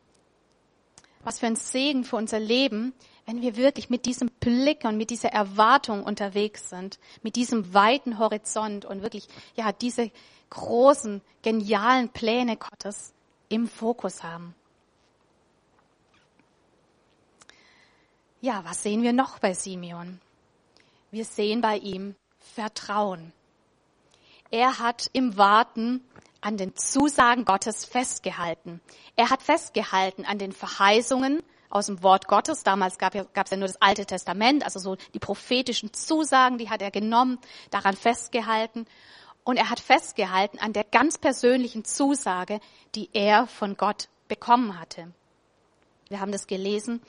Was 1.24 1.40
für 1.40 1.46
ein 1.46 1.56
Segen 1.56 2.04
für 2.04 2.18
unser 2.18 2.42
Leben, 2.42 2.92
wenn 3.26 3.42
wir 3.42 3.56
wirklich 3.56 3.90
mit 3.90 4.06
diesem 4.06 4.30
Blick 4.42 4.84
und 4.84 4.98
mit 4.98 5.12
dieser 5.12 5.30
Erwartung 5.30 6.04
unterwegs 6.04 6.70
sind, 6.70 7.00
mit 7.22 7.38
diesem 7.38 7.74
weiten 7.74 8.20
Horizont 8.20 8.84
und 8.84 9.02
wirklich, 9.02 9.30
ja, 9.56 9.72
diese 9.72 10.12
großen, 10.50 11.22
genialen 11.42 12.10
Pläne 12.10 12.58
Gottes 12.58 13.14
im 13.48 13.70
Fokus 13.70 14.24
haben. 14.24 14.54
Ja, 18.44 18.66
was 18.66 18.84
sehen 18.84 19.04
wir 19.04 19.14
noch 19.14 19.40
bei 19.40 19.54
Simeon? 19.54 20.20
Wir 21.12 21.24
sehen 21.24 21.62
bei 21.62 21.78
ihm 21.78 22.14
Vertrauen. 22.54 23.32
Er 24.52 24.80
hat 24.80 25.10
im 25.14 25.38
Warten 25.38 26.04
an 26.42 26.58
den 26.58 26.76
Zusagen 26.76 27.46
Gottes 27.46 27.86
festgehalten. 27.86 28.82
Er 29.16 29.30
hat 29.30 29.42
festgehalten 29.42 30.26
an 30.26 30.40
den 30.40 30.52
Verheißungen 30.52 31.42
aus 31.70 31.86
dem 31.86 32.04
Wort 32.04 32.28
Gottes. 32.28 32.64
Damals 32.64 32.98
gab 32.98 33.16
es 33.16 33.50
ja 33.50 33.56
nur 33.56 33.68
das 33.68 33.82
Alte 33.82 34.06
Testament, 34.06 34.66
also 34.66 34.78
so 34.78 34.98
die 35.14 35.20
prophetischen 35.20 35.94
Zusagen, 35.94 36.58
die 36.58 36.70
hat 36.70 36.82
er 36.82 36.92
genommen, 36.92 37.40
daran 37.72 37.96
festgehalten. 37.96 38.88
Und 39.46 39.56
er 39.56 39.70
hat 39.70 39.80
festgehalten 39.80 40.60
an 40.60 40.74
der 40.74 40.84
ganz 40.84 41.18
persönlichen 41.18 41.86
Zusage, 41.86 42.60
die 42.94 43.10
er 43.14 43.48
von 43.48 43.78
Gott 43.78 44.10
bekommen 44.28 44.78
hatte. 44.82 45.14
Wir 46.10 46.20
haben 46.20 46.34
das 46.34 46.46
gelesen 46.46 47.00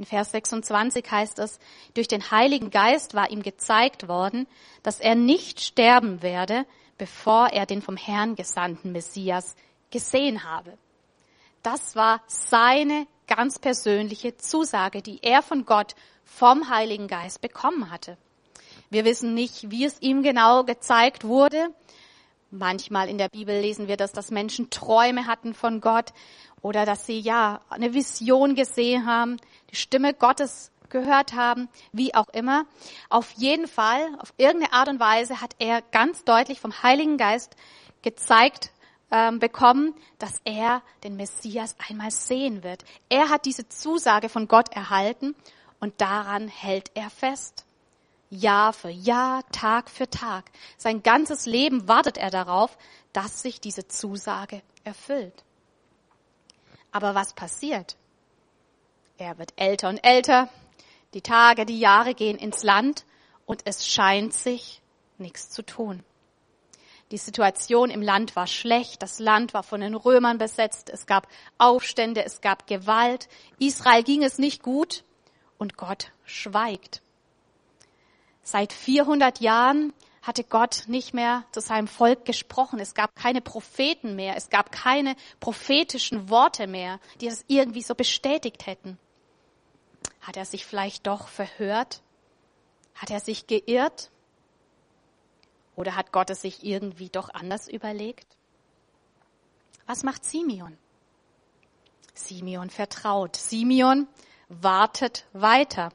in 0.00 0.06
Vers 0.06 0.32
26 0.32 1.10
heißt 1.10 1.38
es, 1.40 1.58
durch 1.92 2.08
den 2.08 2.30
Heiligen 2.30 2.70
Geist 2.70 3.12
war 3.12 3.30
ihm 3.30 3.42
gezeigt 3.42 4.08
worden, 4.08 4.46
dass 4.82 4.98
er 4.98 5.14
nicht 5.14 5.60
sterben 5.60 6.22
werde, 6.22 6.64
bevor 6.96 7.48
er 7.48 7.66
den 7.66 7.82
vom 7.82 7.98
Herrn 7.98 8.34
gesandten 8.34 8.92
Messias 8.92 9.56
gesehen 9.90 10.42
habe. 10.42 10.78
Das 11.62 11.96
war 11.96 12.22
seine 12.28 13.06
ganz 13.26 13.58
persönliche 13.58 14.38
Zusage, 14.38 15.02
die 15.02 15.18
er 15.20 15.42
von 15.42 15.66
Gott 15.66 15.94
vom 16.24 16.70
Heiligen 16.70 17.06
Geist 17.06 17.42
bekommen 17.42 17.90
hatte. 17.90 18.16
Wir 18.88 19.04
wissen 19.04 19.34
nicht, 19.34 19.70
wie 19.70 19.84
es 19.84 20.00
ihm 20.00 20.22
genau 20.22 20.64
gezeigt 20.64 21.24
wurde. 21.24 21.74
Manchmal 22.50 23.08
in 23.08 23.18
der 23.18 23.28
Bibel 23.28 23.60
lesen 23.60 23.86
wir, 23.86 23.96
dass 23.96 24.12
das 24.12 24.30
Menschen 24.30 24.70
Träume 24.70 25.26
hatten 25.26 25.54
von 25.54 25.80
Gott 25.80 26.12
oder 26.62 26.84
dass 26.84 27.06
sie 27.06 27.20
ja 27.20 27.60
eine 27.70 27.94
Vision 27.94 28.56
gesehen 28.56 29.06
haben, 29.06 29.36
die 29.70 29.76
Stimme 29.76 30.14
Gottes 30.14 30.72
gehört 30.88 31.34
haben, 31.34 31.68
wie 31.92 32.14
auch 32.14 32.28
immer. 32.30 32.64
Auf 33.08 33.30
jeden 33.36 33.68
Fall, 33.68 34.08
auf 34.18 34.34
irgendeine 34.36 34.72
Art 34.72 34.88
und 34.88 34.98
Weise 34.98 35.40
hat 35.40 35.54
er 35.60 35.80
ganz 35.80 36.24
deutlich 36.24 36.60
vom 36.60 36.82
Heiligen 36.82 37.16
Geist 37.16 37.54
gezeigt 38.02 38.72
ähm, 39.12 39.38
bekommen, 39.38 39.94
dass 40.18 40.40
er 40.44 40.82
den 41.04 41.16
Messias 41.16 41.76
einmal 41.88 42.10
sehen 42.10 42.62
wird. 42.62 42.84
Er 43.08 43.28
hat 43.28 43.44
diese 43.44 43.68
Zusage 43.68 44.28
von 44.28 44.48
Gott 44.48 44.72
erhalten 44.72 45.34
und 45.78 46.00
daran 46.00 46.48
hält 46.48 46.90
er 46.94 47.10
fest. 47.10 47.64
Jahr 48.30 48.72
für 48.72 48.90
Jahr, 48.90 49.44
Tag 49.50 49.90
für 49.90 50.08
Tag. 50.08 50.50
Sein 50.78 51.02
ganzes 51.02 51.46
Leben 51.46 51.88
wartet 51.88 52.16
er 52.16 52.30
darauf, 52.30 52.78
dass 53.12 53.42
sich 53.42 53.60
diese 53.60 53.88
Zusage 53.88 54.62
erfüllt. 54.84 55.44
Aber 56.92 57.14
was 57.14 57.34
passiert? 57.34 57.96
Er 59.18 59.38
wird 59.38 59.52
älter 59.56 59.88
und 59.88 59.98
älter, 59.98 60.48
die 61.12 61.20
Tage, 61.20 61.66
die 61.66 61.80
Jahre 61.80 62.14
gehen 62.14 62.38
ins 62.38 62.62
Land 62.62 63.04
und 63.46 63.62
es 63.64 63.86
scheint 63.86 64.32
sich 64.32 64.80
nichts 65.18 65.50
zu 65.50 65.62
tun. 65.62 66.04
Die 67.10 67.18
Situation 67.18 67.90
im 67.90 68.02
Land 68.02 68.36
war 68.36 68.46
schlecht, 68.46 69.02
das 69.02 69.18
Land 69.18 69.52
war 69.52 69.64
von 69.64 69.80
den 69.80 69.96
Römern 69.96 70.38
besetzt, 70.38 70.88
es 70.88 71.06
gab 71.06 71.26
Aufstände, 71.58 72.24
es 72.24 72.40
gab 72.40 72.68
Gewalt, 72.68 73.28
Israel 73.58 74.04
ging 74.04 74.22
es 74.22 74.38
nicht 74.38 74.62
gut 74.62 75.02
und 75.58 75.76
Gott 75.76 76.12
schweigt. 76.24 77.02
Seit 78.42 78.72
400 78.72 79.40
Jahren 79.40 79.92
hatte 80.22 80.44
Gott 80.44 80.84
nicht 80.86 81.14
mehr 81.14 81.44
zu 81.52 81.60
seinem 81.60 81.88
Volk 81.88 82.24
gesprochen. 82.24 82.78
Es 82.78 82.94
gab 82.94 83.16
keine 83.16 83.40
Propheten 83.40 84.16
mehr. 84.16 84.36
Es 84.36 84.50
gab 84.50 84.70
keine 84.70 85.16
prophetischen 85.40 86.28
Worte 86.28 86.66
mehr, 86.66 87.00
die 87.20 87.28
das 87.28 87.44
irgendwie 87.48 87.82
so 87.82 87.94
bestätigt 87.94 88.66
hätten. 88.66 88.98
Hat 90.20 90.36
er 90.36 90.44
sich 90.44 90.66
vielleicht 90.66 91.06
doch 91.06 91.28
verhört? 91.28 92.02
Hat 92.94 93.10
er 93.10 93.20
sich 93.20 93.46
geirrt? 93.46 94.10
Oder 95.76 95.96
hat 95.96 96.12
Gott 96.12 96.28
es 96.28 96.42
sich 96.42 96.64
irgendwie 96.64 97.08
doch 97.08 97.30
anders 97.32 97.66
überlegt? 97.66 98.26
Was 99.86 100.02
macht 100.02 100.24
Simeon? 100.24 100.76
Simeon 102.12 102.68
vertraut. 102.68 103.36
Simeon 103.36 104.06
wartet 104.48 105.24
weiter. 105.32 105.90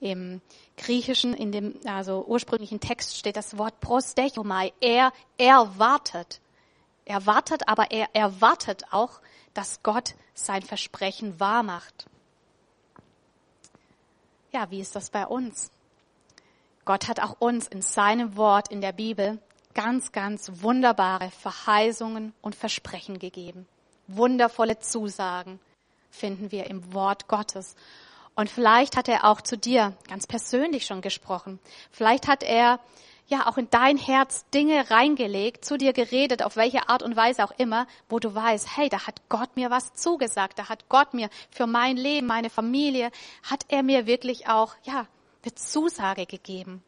Im 0.00 0.42
Griechischen, 0.76 1.34
in 1.34 1.52
dem 1.52 1.74
also 1.84 2.24
ursprünglichen 2.26 2.80
Text 2.80 3.16
steht 3.16 3.36
das 3.36 3.58
Wort 3.58 3.80
prostechomai. 3.80 4.72
Er 4.80 5.12
erwartet. 5.38 6.40
Er 7.04 7.26
wartet, 7.26 7.68
aber 7.68 7.90
er 7.90 8.08
erwartet 8.14 8.84
auch, 8.90 9.20
dass 9.54 9.82
Gott 9.82 10.14
sein 10.34 10.62
Versprechen 10.62 11.38
wahr 11.40 11.62
macht. 11.62 12.06
Ja, 14.52 14.70
wie 14.70 14.80
ist 14.80 14.96
das 14.96 15.10
bei 15.10 15.26
uns? 15.26 15.70
Gott 16.84 17.08
hat 17.08 17.20
auch 17.20 17.36
uns 17.38 17.68
in 17.68 17.82
seinem 17.82 18.36
Wort 18.36 18.68
in 18.68 18.80
der 18.80 18.92
Bibel 18.92 19.38
ganz, 19.74 20.12
ganz 20.12 20.50
wunderbare 20.62 21.30
Verheißungen 21.30 22.34
und 22.42 22.54
Versprechen 22.54 23.18
gegeben. 23.18 23.66
Wundervolle 24.08 24.78
Zusagen 24.78 25.60
finden 26.10 26.50
wir 26.50 26.66
im 26.66 26.92
Wort 26.92 27.28
Gottes. 27.28 27.76
Und 28.34 28.48
vielleicht 28.48 28.96
hat 28.96 29.08
er 29.08 29.24
auch 29.24 29.40
zu 29.40 29.58
dir 29.58 29.94
ganz 30.08 30.26
persönlich 30.26 30.86
schon 30.86 31.02
gesprochen. 31.02 31.58
Vielleicht 31.90 32.28
hat 32.28 32.42
er 32.42 32.80
ja 33.26 33.46
auch 33.46 33.58
in 33.58 33.68
dein 33.70 33.96
Herz 33.96 34.44
Dinge 34.50 34.90
reingelegt, 34.90 35.64
zu 35.64 35.76
dir 35.76 35.92
geredet, 35.92 36.42
auf 36.42 36.56
welche 36.56 36.88
Art 36.88 37.02
und 37.02 37.16
Weise 37.16 37.44
auch 37.44 37.52
immer, 37.58 37.86
wo 38.08 38.18
du 38.18 38.34
weißt, 38.34 38.76
hey, 38.76 38.88
da 38.88 39.06
hat 39.06 39.20
Gott 39.28 39.56
mir 39.56 39.70
was 39.70 39.94
zugesagt, 39.94 40.58
da 40.58 40.68
hat 40.68 40.88
Gott 40.88 41.14
mir 41.14 41.28
für 41.50 41.66
mein 41.66 41.96
Leben, 41.96 42.26
meine 42.26 42.50
Familie, 42.50 43.10
hat 43.42 43.64
er 43.68 43.82
mir 43.82 44.06
wirklich 44.06 44.48
auch, 44.48 44.74
ja, 44.84 45.06
eine 45.44 45.54
Zusage 45.54 46.26
gegeben. 46.26 46.82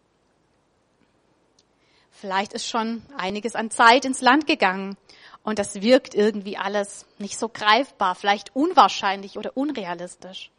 Vielleicht 2.11 2.53
ist 2.53 2.69
schon 2.69 3.03
einiges 3.17 3.55
an 3.55 3.71
Zeit 3.71 4.05
ins 4.05 4.21
Land 4.21 4.47
gegangen 4.47 4.97
und 5.43 5.59
das 5.59 5.83
wirkt 5.83 6.15
irgendwie 6.15 6.57
alles 6.57 7.07
nicht 7.19 7.39
so 7.39 7.49
greifbar, 7.49 8.15
vielleicht 8.15 8.55
unwahrscheinlich 8.55 9.37
oder 9.37 9.57
unrealistisch. 9.57 10.51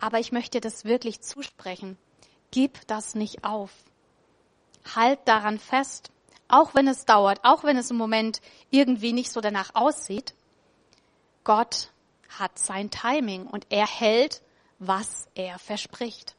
Aber 0.00 0.18
ich 0.18 0.32
möchte 0.32 0.60
das 0.60 0.84
wirklich 0.84 1.20
zusprechen. 1.20 1.96
Gib 2.50 2.86
das 2.86 3.14
nicht 3.14 3.44
auf. 3.44 3.70
Halt 4.94 5.20
daran 5.26 5.58
fest, 5.58 6.10
auch 6.48 6.74
wenn 6.74 6.88
es 6.88 7.04
dauert, 7.04 7.40
auch 7.44 7.64
wenn 7.64 7.76
es 7.76 7.90
im 7.90 7.96
Moment 7.96 8.40
irgendwie 8.70 9.12
nicht 9.12 9.30
so 9.30 9.40
danach 9.40 9.74
aussieht. 9.74 10.34
Gott 11.44 11.90
hat 12.28 12.58
sein 12.58 12.90
Timing 12.90 13.46
und 13.46 13.66
er 13.70 13.86
hält 13.86 14.42
was 14.80 15.28
er 15.34 15.58
verspricht. 15.58 16.34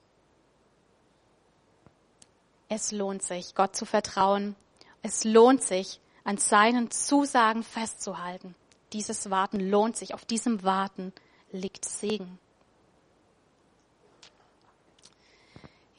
Es 2.68 2.92
lohnt 2.92 3.22
sich, 3.22 3.54
Gott 3.54 3.76
zu 3.76 3.86
vertrauen. 3.86 4.56
Es 5.04 5.24
lohnt 5.24 5.64
sich, 5.64 6.00
an 6.24 6.38
seinen 6.38 6.90
Zusagen 6.90 7.64
festzuhalten. 7.64 8.56
Dieses 8.94 9.30
Warten 9.30 9.60
lohnt 9.60 9.96
sich. 9.96 10.14
Auf 10.14 10.26
diesem 10.26 10.64
Warten 10.64 11.14
liegt 11.52 11.86
Segen. 11.86 12.40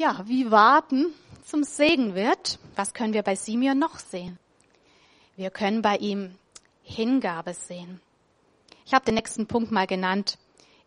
Ja, 0.02 0.24
wie 0.26 0.50
Warten 0.50 1.14
zum 1.44 1.62
Segen 1.62 2.16
wird, 2.16 2.58
was 2.74 2.92
können 2.92 3.12
wir 3.14 3.22
bei 3.22 3.36
Simeon 3.36 3.78
noch 3.78 4.00
sehen? 4.00 4.36
Wir 5.36 5.50
können 5.50 5.80
bei 5.80 5.96
ihm 5.96 6.34
Hingabe 6.82 7.54
sehen. 7.54 8.00
Ich 8.84 8.94
habe 8.94 9.04
den 9.04 9.14
nächsten 9.14 9.46
Punkt 9.46 9.70
mal 9.70 9.86
genannt, 9.86 10.38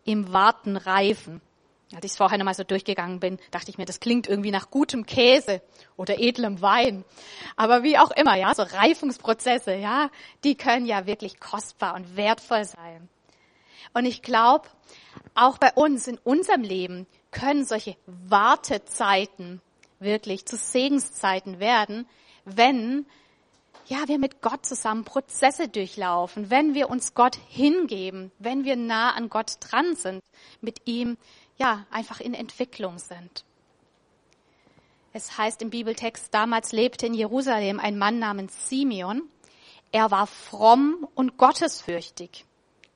im 0.04 0.34
Warten 0.34 0.76
reifen. 0.76 1.40
Als 1.94 2.04
ich 2.04 2.10
es 2.10 2.18
vorher 2.18 2.36
nochmal 2.36 2.52
so 2.52 2.62
durchgegangen 2.62 3.18
bin, 3.18 3.38
dachte 3.52 3.70
ich 3.70 3.78
mir, 3.78 3.86
das 3.86 4.00
klingt 4.00 4.26
irgendwie 4.26 4.50
nach 4.50 4.68
gutem 4.68 5.06
Käse 5.06 5.62
oder 5.96 6.20
edlem 6.20 6.60
Wein. 6.60 7.02
Aber 7.56 7.82
wie 7.82 7.96
auch 7.96 8.10
immer, 8.10 8.36
ja, 8.36 8.54
so 8.54 8.64
Reifungsprozesse, 8.64 9.76
ja, 9.76 10.10
die 10.44 10.56
können 10.56 10.84
ja 10.84 11.06
wirklich 11.06 11.40
kostbar 11.40 11.94
und 11.94 12.16
wertvoll 12.16 12.66
sein. 12.66 13.08
Und 13.94 14.04
ich 14.04 14.20
glaube, 14.20 14.68
auch 15.34 15.56
bei 15.56 15.72
uns 15.72 16.06
in 16.06 16.18
unserem 16.18 16.60
Leben 16.60 17.06
können 17.36 17.66
solche 17.66 17.96
Wartezeiten 18.06 19.60
wirklich 19.98 20.46
zu 20.46 20.56
Segenszeiten 20.56 21.60
werden, 21.60 22.08
wenn 22.46 23.04
ja, 23.88 24.08
wir 24.08 24.18
mit 24.18 24.40
Gott 24.40 24.64
zusammen 24.64 25.04
Prozesse 25.04 25.68
durchlaufen, 25.68 26.50
wenn 26.50 26.74
wir 26.74 26.88
uns 26.88 27.12
Gott 27.12 27.38
hingeben, 27.48 28.32
wenn 28.38 28.64
wir 28.64 28.74
nah 28.74 29.12
an 29.12 29.28
Gott 29.28 29.58
dran 29.60 29.94
sind, 29.96 30.24
mit 30.62 30.86
ihm 30.86 31.18
ja, 31.58 31.86
einfach 31.90 32.20
in 32.20 32.32
Entwicklung 32.32 32.98
sind. 32.98 33.44
Es 35.12 35.36
heißt 35.36 35.60
im 35.60 35.70
Bibeltext, 35.70 36.32
damals 36.32 36.72
lebte 36.72 37.06
in 37.06 37.14
Jerusalem 37.14 37.80
ein 37.80 37.98
Mann 37.98 38.18
namens 38.18 38.68
Simeon. 38.68 39.22
Er 39.92 40.10
war 40.10 40.26
fromm 40.26 41.06
und 41.14 41.36
gottesfürchtig 41.36 42.46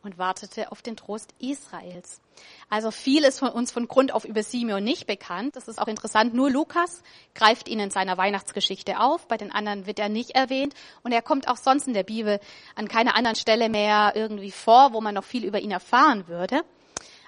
und 0.02 0.18
wartete 0.18 0.72
auf 0.72 0.82
den 0.82 0.96
Trost 0.96 1.34
Israels. 1.38 2.20
Also 2.68 2.90
viel 2.90 3.24
ist 3.24 3.38
von 3.38 3.50
uns 3.50 3.70
von 3.70 3.86
Grund 3.88 4.12
auf 4.12 4.24
über 4.24 4.42
Simeon 4.42 4.82
nicht 4.82 5.06
bekannt. 5.06 5.56
Das 5.56 5.68
ist 5.68 5.80
auch 5.80 5.88
interessant. 5.88 6.34
Nur 6.34 6.50
Lukas 6.50 7.02
greift 7.34 7.68
ihn 7.68 7.80
in 7.80 7.90
seiner 7.90 8.16
Weihnachtsgeschichte 8.16 8.98
auf. 8.98 9.28
Bei 9.28 9.36
den 9.36 9.52
anderen 9.52 9.86
wird 9.86 9.98
er 9.98 10.08
nicht 10.08 10.30
erwähnt. 10.30 10.74
Und 11.02 11.12
er 11.12 11.22
kommt 11.22 11.48
auch 11.48 11.56
sonst 11.56 11.86
in 11.86 11.94
der 11.94 12.04
Bibel 12.04 12.40
an 12.74 12.88
keiner 12.88 13.14
anderen 13.14 13.36
Stelle 13.36 13.68
mehr 13.68 14.12
irgendwie 14.14 14.52
vor, 14.52 14.92
wo 14.92 15.00
man 15.00 15.14
noch 15.14 15.24
viel 15.24 15.44
über 15.44 15.60
ihn 15.60 15.70
erfahren 15.70 16.28
würde. 16.28 16.62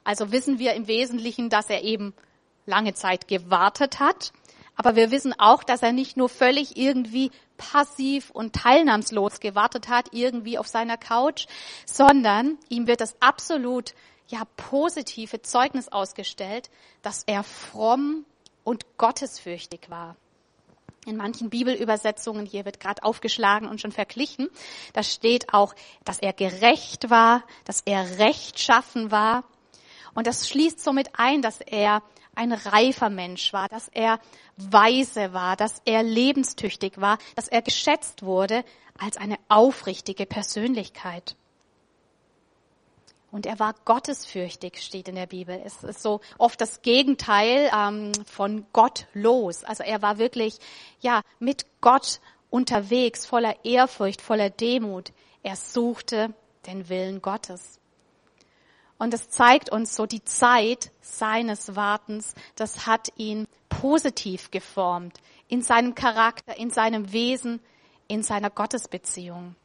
Also 0.05 0.33
wissen 0.33 0.59
wir 0.59 0.75
im 0.75 0.87
Wesentlichen, 0.87 1.51
dass 1.51 1.71
er 1.71 1.83
eben 1.83 2.15
lange 2.67 2.95
Zeit 2.95 3.29
gewartet 3.29 4.01
hat. 4.01 4.33
Aber 4.85 4.97
wir 4.97 5.13
wissen 5.13 5.33
auch, 5.39 5.63
dass 5.63 5.81
er 5.81 5.93
nicht 5.93 6.17
nur 6.17 6.29
völlig 6.29 6.77
irgendwie 6.77 7.31
passiv 7.57 8.31
und 8.31 8.53
teilnahmslos 8.53 9.39
gewartet 9.39 9.89
hat, 9.89 10.09
irgendwie 10.11 10.59
auf 10.59 10.67
seiner 10.67 10.97
Couch, 10.97 11.47
sondern 11.87 12.59
ihm 12.69 12.89
wird 12.89 13.01
das 13.01 13.15
absolut 13.21 13.95
ja 14.27 14.43
positive 14.57 15.41
Zeugnis 15.41 15.87
ausgestellt, 15.87 16.69
dass 17.01 17.23
er 17.29 17.45
fromm 17.45 18.25
und 18.65 18.99
gottesfürchtig 18.99 19.89
war. 19.89 20.17
In 21.07 21.17
manchen 21.17 21.49
Bibelübersetzungen, 21.49 22.45
hier 22.45 22.65
wird 22.65 22.81
gerade 22.81 23.05
aufgeschlagen 23.05 23.69
und 23.69 23.81
schon 23.81 23.93
verglichen, 23.93 24.51
da 24.95 25.05
steht 25.05 25.55
auch, 25.55 25.77
dass 26.05 26.19
er 26.19 26.33
gerecht 26.33 27.09
war, 27.09 27.45
dass 27.67 27.83
er 27.85 28.19
rechtschaffen 28.19 29.13
war, 29.13 29.45
und 30.15 30.27
das 30.27 30.49
schließt 30.49 30.83
somit 30.83 31.11
ein, 31.15 31.41
dass 31.41 31.61
er 31.61 32.03
ein 32.35 32.53
reifer 32.53 33.11
Mensch 33.11 33.53
war, 33.53 33.69
dass 33.69 33.89
er 33.89 34.19
weise 34.57 35.33
war, 35.33 35.57
dass 35.57 35.83
er 35.85 36.03
lebenstüchtig 36.03 37.01
war, 37.01 37.19
dass 37.37 37.49
er 37.49 37.63
geschätzt 37.63 38.23
wurde 38.23 38.65
als 38.99 39.17
eine 39.17 39.39
aufrichtige 39.49 40.27
Persönlichkeit. 40.27 41.37
Und 43.31 43.47
er 43.47 43.59
war 43.59 43.75
gottesfürchtig, 43.87 44.83
steht 44.83 45.09
in 45.09 45.15
der 45.15 45.27
Bibel. 45.27 45.59
Es 45.65 45.83
ist 45.83 46.03
so 46.03 46.21
oft 46.37 46.61
das 46.61 46.83
Gegenteil 46.83 47.71
ähm, 47.75 48.13
von 48.27 48.67
gottlos. 48.75 49.65
Also 49.65 49.83
er 49.83 50.03
war 50.03 50.19
wirklich, 50.19 50.59
ja, 51.01 51.23
mit 51.39 51.65
Gott 51.81 52.21
unterwegs, 52.51 53.25
voller 53.25 53.65
Ehrfurcht, 53.65 54.21
voller 54.21 54.51
Demut. 54.51 55.13
Er 55.43 55.57
suchte 55.57 56.35
den 56.67 56.91
Willen 56.91 57.23
Gottes. 57.23 57.81
Und 59.03 59.13
es 59.15 59.29
zeigt 59.31 59.69
uns 59.69 59.97
so 59.97 60.07
die 60.07 60.23
Zeit 60.23 60.93
seines 61.01 61.75
Wartens, 61.75 62.37
das 62.55 62.87
hat 62.87 63.09
ihn 63.17 63.49
positiv 63.69 64.53
geformt 64.53 65.19
in 65.49 65.61
seinem 65.61 65.97
Charakter, 65.97 66.57
in 66.57 66.71
seinem 66.71 67.13
Wesen, 67.13 67.59
in 68.07 68.23
seiner 68.23 68.49
Gottesbeziehung. 68.49 69.57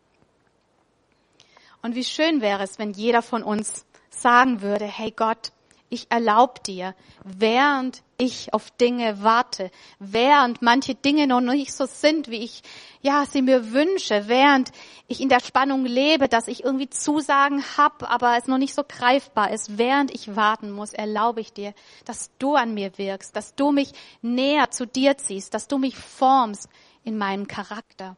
Und 1.84 1.94
wie 1.94 2.04
schön 2.04 2.42
wäre 2.42 2.64
es, 2.64 2.80
wenn 2.80 2.94
jeder 2.94 3.22
von 3.22 3.44
uns 3.44 3.86
sagen 4.10 4.64
würde, 4.64 4.86
hey 4.86 5.12
Gott, 5.12 5.52
ich 5.90 6.08
erlaube 6.10 6.60
dir, 6.66 6.96
während 7.24 8.04
ich 8.18 8.54
auf 8.54 8.72
Dinge 8.72 9.24
warte, 9.24 9.72
während 10.00 10.62
manche 10.62 10.96
Dinge 10.96 11.28
noch 11.28 11.40
nicht 11.40 11.74
so 11.74 11.86
sind, 11.86 12.30
wie 12.30 12.44
ich 12.44 12.62
ja 13.02 13.26
sie 13.26 13.42
mir 13.42 13.72
wünsche, 13.72 14.28
während 14.28 14.72
ich 15.08 15.22
in 15.22 15.30
der 15.30 15.40
Spannung 15.40 15.86
lebe, 15.86 16.28
dass 16.28 16.48
ich 16.48 16.64
irgendwie 16.64 16.90
Zusagen 16.90 17.64
habe, 17.78 18.10
aber 18.10 18.38
es 18.38 18.48
noch 18.48 18.58
nicht 18.58 18.74
so 18.74 18.84
greifbar 18.84 19.52
ist, 19.52 19.78
während 19.78 20.14
ich 20.14 20.36
warten 20.36 20.72
muss, 20.72 20.94
erlaube 20.94 21.40
ich 21.40 21.54
dir, 21.54 21.74
dass 22.06 22.32
du 22.40 22.56
an 22.56 22.74
mir 22.74 22.98
wirkst, 22.98 23.36
dass 23.36 23.56
du 23.56 23.72
mich 23.72 23.94
näher 24.22 24.72
zu 24.72 24.86
dir 24.86 25.18
ziehst, 25.18 25.54
dass 25.54 25.68
du 25.68 25.78
mich 25.78 25.96
formst 25.96 26.68
in 27.04 27.18
meinem 27.18 27.48
Charakter. 27.48 28.18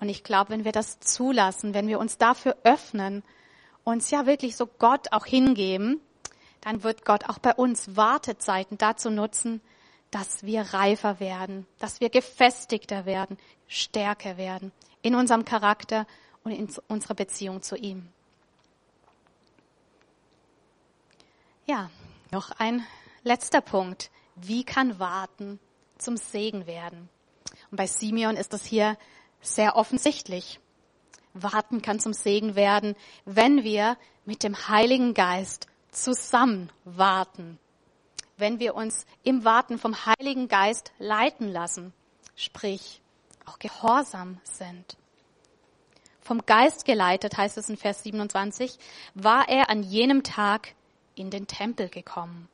Und 0.00 0.08
ich 0.08 0.22
glaube, 0.22 0.50
wenn 0.50 0.64
wir 0.64 0.72
das 0.72 1.00
zulassen, 1.00 1.74
wenn 1.74 1.88
wir 1.88 1.98
uns 1.98 2.18
dafür 2.18 2.56
öffnen, 2.62 3.24
uns 3.82 4.10
ja 4.10 4.26
wirklich 4.26 4.54
so 4.54 4.66
Gott 4.66 5.12
auch 5.12 5.26
hingeben, 5.26 6.00
dann 6.60 6.82
wird 6.82 7.04
Gott 7.04 7.28
auch 7.28 7.38
bei 7.38 7.54
uns 7.54 7.96
Wartezeiten 7.96 8.78
dazu 8.78 9.10
nutzen, 9.10 9.60
dass 10.10 10.42
wir 10.42 10.62
reifer 10.62 11.20
werden, 11.20 11.66
dass 11.78 12.00
wir 12.00 12.10
gefestigter 12.10 13.04
werden, 13.06 13.36
stärker 13.66 14.36
werden 14.36 14.72
in 15.02 15.14
unserem 15.14 15.44
Charakter 15.44 16.06
und 16.44 16.52
in 16.52 16.68
unserer 16.88 17.14
Beziehung 17.14 17.62
zu 17.62 17.76
ihm. 17.76 18.08
Ja, 21.66 21.90
noch 22.30 22.50
ein 22.52 22.82
letzter 23.22 23.60
Punkt. 23.60 24.10
Wie 24.36 24.64
kann 24.64 24.98
Warten 24.98 25.60
zum 25.98 26.16
Segen 26.16 26.66
werden? 26.66 27.08
Und 27.70 27.76
bei 27.76 27.86
Simeon 27.86 28.36
ist 28.36 28.52
das 28.52 28.64
hier 28.64 28.96
sehr 29.40 29.76
offensichtlich. 29.76 30.60
Warten 31.34 31.82
kann 31.82 32.00
zum 32.00 32.14
Segen 32.14 32.54
werden, 32.54 32.96
wenn 33.24 33.64
wir 33.64 33.98
mit 34.24 34.42
dem 34.42 34.68
Heiligen 34.68 35.14
Geist 35.14 35.66
zusammen 35.90 36.70
warten, 36.84 37.58
wenn 38.36 38.60
wir 38.60 38.74
uns 38.74 39.06
im 39.22 39.44
Warten 39.44 39.78
vom 39.78 39.94
Heiligen 40.06 40.48
Geist 40.48 40.92
leiten 40.98 41.48
lassen, 41.48 41.92
sprich 42.36 43.00
auch 43.46 43.58
gehorsam 43.58 44.40
sind. 44.44 44.96
Vom 46.20 46.44
Geist 46.44 46.84
geleitet, 46.84 47.36
heißt 47.36 47.56
es 47.56 47.68
in 47.68 47.76
Vers 47.76 48.02
27, 48.02 48.78
war 49.14 49.48
er 49.48 49.70
an 49.70 49.82
jenem 49.82 50.22
Tag 50.22 50.74
in 51.14 51.30
den 51.30 51.46
Tempel 51.46 51.88
gekommen. 51.88 52.48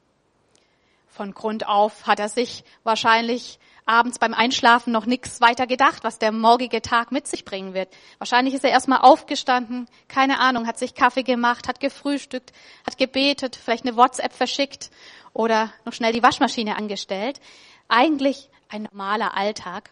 Von 1.09 1.35
Grund 1.35 1.67
auf 1.67 2.07
hat 2.07 2.19
er 2.19 2.29
sich 2.29 2.65
wahrscheinlich 2.83 3.59
abends 3.87 4.19
beim 4.19 4.35
Einschlafen 4.35 4.93
noch 4.93 5.07
nichts 5.07 5.41
weiter 5.41 5.67
gedacht, 5.67 6.05
was 6.05 6.19
der 6.19 6.33
morgige 6.33 6.81
Tag 6.81 7.13
mit 7.13 7.27
sich 7.27 7.45
bringen 7.45 7.75
wird. 7.75 7.89
Wahrscheinlich 8.19 8.55
ist 8.55 8.65
er 8.65 8.71
erstmal 8.71 9.01
aufgestanden, 9.01 9.89
keine 10.09 10.39
Ahnung, 10.41 10.67
hat 10.67 10.79
sich 10.79 10.95
Kaffee 10.95 11.23
gemacht, 11.23 11.69
hat 11.69 11.81
gefrühstückt, 11.81 12.53
hat 12.87 12.97
gebetet, 12.97 13.57
vielleicht 13.57 13.87
eine 13.87 13.97
WhatsApp 13.97 14.33
verschickt 14.33 14.91
oder 15.33 15.71
noch 15.85 15.93
schnell 15.93 16.13
die 16.13 16.23
Waschmaschine 16.23 16.77
angestellt. 16.77 17.41
Eigentlich 17.89 18.49
ein 18.69 18.85
normaler 18.85 19.37
Alltag, 19.37 19.91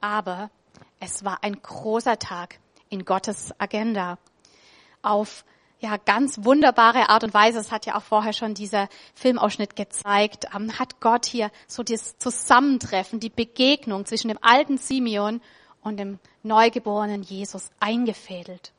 aber 0.00 0.50
es 1.00 1.24
war 1.24 1.42
ein 1.42 1.60
großer 1.60 2.18
Tag 2.18 2.58
in 2.88 3.04
Gottes 3.04 3.52
Agenda. 3.58 4.18
Auf 5.02 5.44
ja, 5.82 5.96
ganz 5.96 6.44
wunderbare 6.44 7.08
Art 7.08 7.24
und 7.24 7.34
Weise, 7.34 7.58
es 7.58 7.72
hat 7.72 7.86
ja 7.86 7.96
auch 7.96 8.02
vorher 8.02 8.32
schon 8.32 8.54
dieser 8.54 8.88
Filmausschnitt 9.14 9.74
gezeigt, 9.74 10.46
ähm, 10.54 10.78
hat 10.78 11.00
Gott 11.00 11.26
hier 11.26 11.50
so 11.66 11.82
das 11.82 12.16
Zusammentreffen, 12.18 13.18
die 13.18 13.30
Begegnung 13.30 14.06
zwischen 14.06 14.28
dem 14.28 14.38
alten 14.40 14.78
Simeon 14.78 15.40
und 15.82 15.98
dem 15.98 16.20
neugeborenen 16.44 17.22
Jesus 17.22 17.70
eingefädelt. 17.80 18.72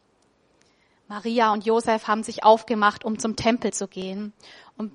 Maria 1.09 1.51
und 1.51 1.65
Josef 1.65 2.07
haben 2.07 2.23
sich 2.23 2.45
aufgemacht, 2.45 3.03
um 3.03 3.19
zum 3.19 3.35
Tempel 3.35 3.73
zu 3.73 3.89
gehen. 3.89 4.31
Und 4.77 4.93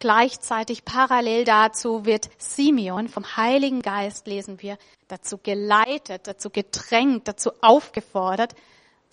gleichzeitig 0.00 0.84
parallel 0.84 1.44
dazu 1.44 2.04
wird 2.04 2.28
Simeon 2.38 3.08
vom 3.08 3.36
Heiligen 3.36 3.82
Geist, 3.82 4.26
lesen 4.26 4.60
wir, 4.62 4.78
dazu 5.06 5.38
geleitet, 5.38 6.26
dazu 6.26 6.50
gedrängt, 6.50 7.28
dazu 7.28 7.52
aufgefordert, 7.62 8.56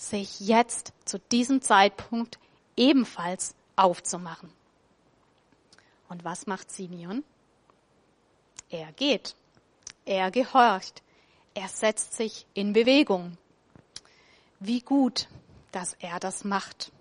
sich 0.09 0.39
jetzt 0.39 0.93
zu 1.05 1.19
diesem 1.19 1.61
Zeitpunkt 1.61 2.39
ebenfalls 2.75 3.55
aufzumachen. 3.75 4.51
Und 6.09 6.23
was 6.23 6.47
macht 6.47 6.71
Simeon? 6.71 7.23
Er 8.69 8.91
geht. 8.93 9.35
Er 10.05 10.31
gehorcht. 10.31 11.01
Er 11.53 11.67
setzt 11.67 12.13
sich 12.13 12.45
in 12.53 12.73
Bewegung. 12.73 13.37
Wie 14.59 14.81
gut, 14.81 15.27
dass 15.71 15.95
er 15.99 16.19
das 16.19 16.43
macht. 16.43 16.91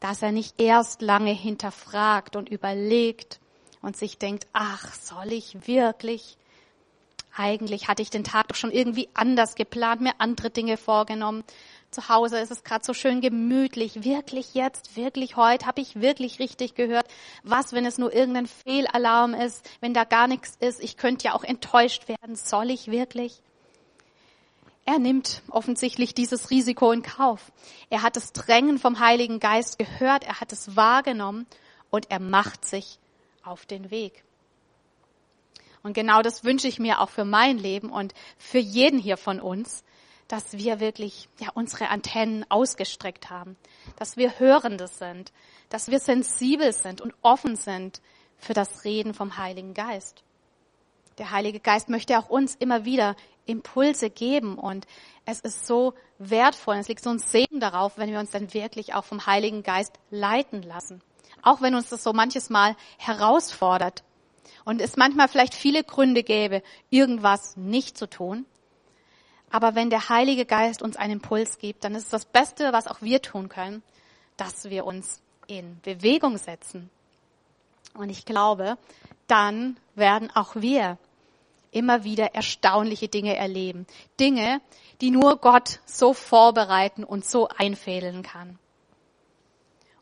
Dass 0.00 0.22
er 0.22 0.32
nicht 0.32 0.60
erst 0.60 1.02
lange 1.02 1.32
hinterfragt 1.32 2.36
und 2.36 2.48
überlegt 2.48 3.40
und 3.82 3.96
sich 3.96 4.18
denkt, 4.18 4.46
ach, 4.52 4.94
soll 4.94 5.32
ich 5.32 5.66
wirklich? 5.66 6.36
Eigentlich 7.34 7.88
hatte 7.88 8.02
ich 8.02 8.10
den 8.10 8.24
Tag 8.24 8.48
doch 8.48 8.56
schon 8.56 8.70
irgendwie 8.70 9.08
anders 9.14 9.54
geplant, 9.54 10.02
mir 10.02 10.14
andere 10.18 10.50
Dinge 10.50 10.76
vorgenommen. 10.76 11.44
Zu 11.92 12.08
Hause 12.08 12.38
ist 12.38 12.50
es 12.50 12.64
gerade 12.64 12.84
so 12.84 12.94
schön 12.94 13.20
gemütlich. 13.20 14.02
Wirklich 14.02 14.54
jetzt, 14.54 14.96
wirklich 14.96 15.36
heute, 15.36 15.66
habe 15.66 15.82
ich 15.82 16.00
wirklich 16.00 16.38
richtig 16.38 16.74
gehört. 16.74 17.06
Was, 17.42 17.74
wenn 17.74 17.84
es 17.84 17.98
nur 17.98 18.10
irgendein 18.14 18.46
Fehlalarm 18.46 19.34
ist, 19.34 19.68
wenn 19.80 19.92
da 19.92 20.04
gar 20.04 20.26
nichts 20.26 20.56
ist? 20.58 20.82
Ich 20.82 20.96
könnte 20.96 21.26
ja 21.26 21.34
auch 21.34 21.44
enttäuscht 21.44 22.08
werden. 22.08 22.34
Soll 22.34 22.70
ich 22.70 22.90
wirklich? 22.90 23.42
Er 24.86 24.98
nimmt 24.98 25.42
offensichtlich 25.50 26.14
dieses 26.14 26.48
Risiko 26.48 26.92
in 26.92 27.02
Kauf. 27.02 27.52
Er 27.90 28.00
hat 28.00 28.16
das 28.16 28.32
Drängen 28.32 28.78
vom 28.78 28.98
Heiligen 28.98 29.38
Geist 29.38 29.78
gehört, 29.78 30.24
er 30.24 30.40
hat 30.40 30.50
es 30.50 30.74
wahrgenommen 30.74 31.46
und 31.90 32.10
er 32.10 32.20
macht 32.20 32.64
sich 32.64 32.98
auf 33.44 33.66
den 33.66 33.90
Weg. 33.90 34.24
Und 35.82 35.92
genau 35.92 36.22
das 36.22 36.42
wünsche 36.42 36.68
ich 36.68 36.78
mir 36.78 37.00
auch 37.00 37.10
für 37.10 37.26
mein 37.26 37.58
Leben 37.58 37.90
und 37.90 38.14
für 38.38 38.58
jeden 38.58 38.98
hier 38.98 39.18
von 39.18 39.40
uns, 39.40 39.84
dass 40.32 40.54
wir 40.54 40.80
wirklich 40.80 41.28
ja, 41.40 41.48
unsere 41.52 41.90
Antennen 41.90 42.46
ausgestreckt 42.48 43.28
haben, 43.28 43.54
dass 43.96 44.16
wir 44.16 44.38
Hörende 44.38 44.88
sind, 44.88 45.30
dass 45.68 45.90
wir 45.90 46.00
sensibel 46.00 46.72
sind 46.72 47.02
und 47.02 47.12
offen 47.20 47.54
sind 47.54 48.00
für 48.38 48.54
das 48.54 48.84
Reden 48.84 49.12
vom 49.12 49.36
Heiligen 49.36 49.74
Geist. 49.74 50.24
Der 51.18 51.32
Heilige 51.32 51.60
Geist 51.60 51.90
möchte 51.90 52.18
auch 52.18 52.30
uns 52.30 52.54
immer 52.54 52.86
wieder 52.86 53.14
Impulse 53.44 54.08
geben 54.08 54.56
und 54.56 54.86
es 55.26 55.40
ist 55.40 55.66
so 55.66 55.92
wertvoll, 56.16 56.76
es 56.76 56.88
liegt 56.88 57.04
so 57.04 57.10
ein 57.10 57.18
Segen 57.18 57.60
darauf, 57.60 57.98
wenn 57.98 58.10
wir 58.10 58.18
uns 58.18 58.30
dann 58.30 58.54
wirklich 58.54 58.94
auch 58.94 59.04
vom 59.04 59.26
Heiligen 59.26 59.62
Geist 59.62 59.98
leiten 60.08 60.62
lassen. 60.62 61.02
Auch 61.42 61.60
wenn 61.60 61.74
uns 61.74 61.90
das 61.90 62.02
so 62.02 62.14
manches 62.14 62.48
Mal 62.48 62.74
herausfordert 62.96 64.02
und 64.64 64.80
es 64.80 64.96
manchmal 64.96 65.28
vielleicht 65.28 65.54
viele 65.54 65.84
Gründe 65.84 66.22
gäbe, 66.22 66.62
irgendwas 66.88 67.54
nicht 67.58 67.98
zu 67.98 68.08
tun. 68.08 68.46
Aber 69.52 69.74
wenn 69.74 69.90
der 69.90 70.08
Heilige 70.08 70.46
Geist 70.46 70.80
uns 70.80 70.96
einen 70.96 71.12
Impuls 71.12 71.58
gibt, 71.58 71.84
dann 71.84 71.94
ist 71.94 72.10
das 72.12 72.24
Beste, 72.24 72.72
was 72.72 72.88
auch 72.88 73.02
wir 73.02 73.20
tun 73.20 73.50
können, 73.50 73.82
dass 74.38 74.70
wir 74.70 74.86
uns 74.86 75.20
in 75.46 75.78
Bewegung 75.82 76.38
setzen. 76.38 76.88
Und 77.92 78.08
ich 78.08 78.24
glaube, 78.24 78.78
dann 79.26 79.76
werden 79.94 80.30
auch 80.34 80.56
wir 80.56 80.96
immer 81.70 82.02
wieder 82.02 82.34
erstaunliche 82.34 83.08
Dinge 83.08 83.36
erleben. 83.36 83.86
Dinge, 84.18 84.62
die 85.02 85.10
nur 85.10 85.36
Gott 85.36 85.80
so 85.84 86.14
vorbereiten 86.14 87.04
und 87.04 87.26
so 87.26 87.48
einfädeln 87.48 88.22
kann. 88.22 88.58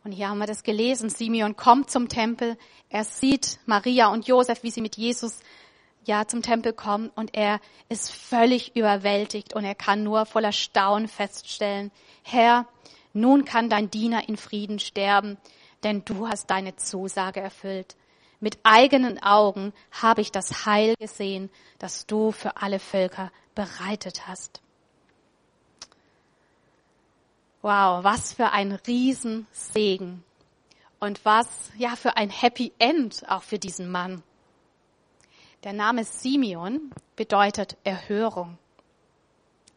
Und 0.05 0.13
hier 0.13 0.29
haben 0.29 0.39
wir 0.39 0.47
das 0.47 0.63
gelesen. 0.63 1.11
Simeon 1.11 1.57
kommt 1.57 1.91
zum 1.91 2.09
Tempel. 2.09 2.57
Er 2.89 3.03
sieht 3.03 3.59
Maria 3.67 4.13
und 4.13 4.29
Josef, 4.29 4.63
wie 4.63 4.71
sie 4.71 4.81
mit 4.81 4.97
Jesus 4.97 5.41
ja 6.05 6.27
zum 6.27 6.43
Tempel 6.43 6.73
kommen 6.73 7.11
und 7.15 7.35
er 7.35 7.61
ist 7.89 8.13
völlig 8.13 8.77
überwältigt 8.77 9.55
und 9.55 9.65
er 9.65 9.75
kann 9.75 10.03
nur 10.03 10.27
voller 10.27 10.53
Staunen 10.53 11.09
feststellen, 11.09 11.91
Herr, 12.23 12.67
nun 13.13 13.45
kann 13.45 13.69
dein 13.69 13.91
Diener 13.91 14.29
in 14.29 14.37
Frieden 14.37 14.79
sterben, 14.79 15.37
denn 15.83 16.05
du 16.05 16.29
hast 16.29 16.51
deine 16.51 16.77
Zusage 16.77 17.41
erfüllt. 17.41 17.97
Mit 18.39 18.59
eigenen 18.63 19.23
Augen 19.23 19.73
habe 19.91 20.23
ich 20.23 20.33
das 20.33 20.65
Heil 20.65 20.95
gesehen, 20.99 21.51
das 21.79 22.07
du 22.07 22.33
für 22.33 22.57
alle 22.57 22.79
Völker 22.79 23.31
bereitet 23.55 24.27
hast. 24.27 24.63
Wow, 27.63 28.03
was 28.03 28.33
für 28.33 28.53
ein 28.53 28.73
Riesensegen. 28.73 30.25
Und 30.99 31.25
was, 31.25 31.49
ja, 31.77 31.97
für 31.97 32.17
ein 32.17 32.31
Happy 32.31 32.73
End 32.79 33.29
auch 33.29 33.43
für 33.43 33.59
diesen 33.59 33.91
Mann. 33.91 34.23
Der 35.63 35.75
Name 35.75 36.05
Simeon 36.05 36.91
bedeutet 37.17 37.77
Erhörung. 37.85 38.57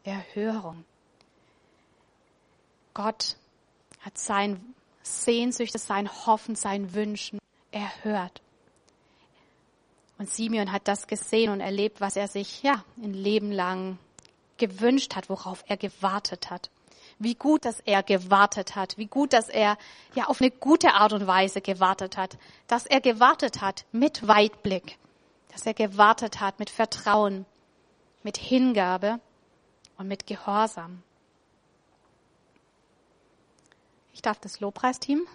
Erhörung. 0.02 0.82
Gott 2.94 3.36
hat 4.00 4.16
sein 4.16 4.74
Sehnsüchte, 5.02 5.78
sein 5.78 6.08
Hoffen, 6.08 6.54
sein 6.54 6.94
Wünschen 6.94 7.38
erhört. 7.70 8.40
Und 10.16 10.30
Simeon 10.30 10.72
hat 10.72 10.88
das 10.88 11.06
gesehen 11.06 11.50
und 11.50 11.60
erlebt, 11.60 12.00
was 12.00 12.16
er 12.16 12.28
sich, 12.28 12.62
ja, 12.62 12.82
ein 12.96 13.12
Leben 13.12 13.52
lang 13.52 13.98
gewünscht 14.56 15.14
hat, 15.14 15.28
worauf 15.28 15.64
er 15.66 15.76
gewartet 15.76 16.48
hat. 16.48 16.70
Wie 17.18 17.34
gut, 17.34 17.66
dass 17.66 17.80
er 17.80 18.02
gewartet 18.02 18.74
hat. 18.74 18.96
Wie 18.96 19.06
gut, 19.06 19.34
dass 19.34 19.50
er, 19.50 19.76
ja, 20.14 20.28
auf 20.28 20.40
eine 20.40 20.50
gute 20.50 20.94
Art 20.94 21.12
und 21.12 21.26
Weise 21.26 21.60
gewartet 21.60 22.16
hat. 22.16 22.38
Dass 22.68 22.86
er 22.86 23.02
gewartet 23.02 23.60
hat 23.60 23.84
mit 23.92 24.26
Weitblick 24.26 24.96
dass 25.54 25.64
er 25.66 25.74
gewartet 25.74 26.40
hat 26.40 26.58
mit 26.58 26.68
Vertrauen, 26.68 27.46
mit 28.24 28.36
Hingabe 28.36 29.20
und 29.96 30.08
mit 30.08 30.26
Gehorsam. 30.26 31.04
Ich 34.12 34.20
darf 34.20 34.40
das 34.40 34.58
Lobpreisteam 34.58 35.26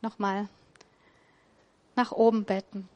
nochmal 0.00 0.48
nach 1.96 2.12
oben 2.12 2.44
betten. 2.44 2.88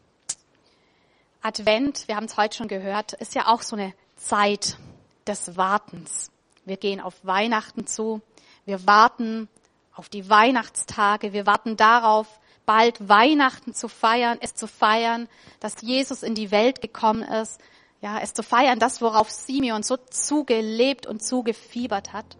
Advent, 1.42 2.08
wir 2.08 2.16
haben 2.16 2.24
es 2.24 2.38
heute 2.38 2.56
schon 2.56 2.68
gehört, 2.68 3.12
ist 3.12 3.34
ja 3.34 3.48
auch 3.48 3.60
so 3.60 3.76
eine 3.76 3.92
Zeit 4.16 4.78
des 5.26 5.58
Wartens. 5.58 6.30
Wir 6.64 6.78
gehen 6.78 7.02
auf 7.02 7.22
Weihnachten 7.22 7.86
zu. 7.86 8.22
Wir 8.64 8.86
warten 8.86 9.48
auf 9.94 10.08
die 10.08 10.30
Weihnachtstage. 10.30 11.34
Wir 11.34 11.44
warten 11.44 11.76
darauf, 11.76 12.40
bald 12.66 13.08
Weihnachten 13.08 13.74
zu 13.74 13.88
feiern, 13.88 14.38
es 14.40 14.54
zu 14.54 14.66
feiern, 14.66 15.28
dass 15.60 15.82
Jesus 15.82 16.22
in 16.22 16.34
die 16.34 16.50
Welt 16.50 16.80
gekommen 16.80 17.22
ist, 17.22 17.60
ja, 18.00 18.18
es 18.18 18.34
zu 18.34 18.42
feiern, 18.42 18.78
das, 18.78 19.00
worauf 19.00 19.30
Simeon 19.30 19.82
so 19.82 19.96
zugelebt 19.96 21.06
und 21.06 21.22
zugefiebert 21.22 22.12
hat. 22.12 22.36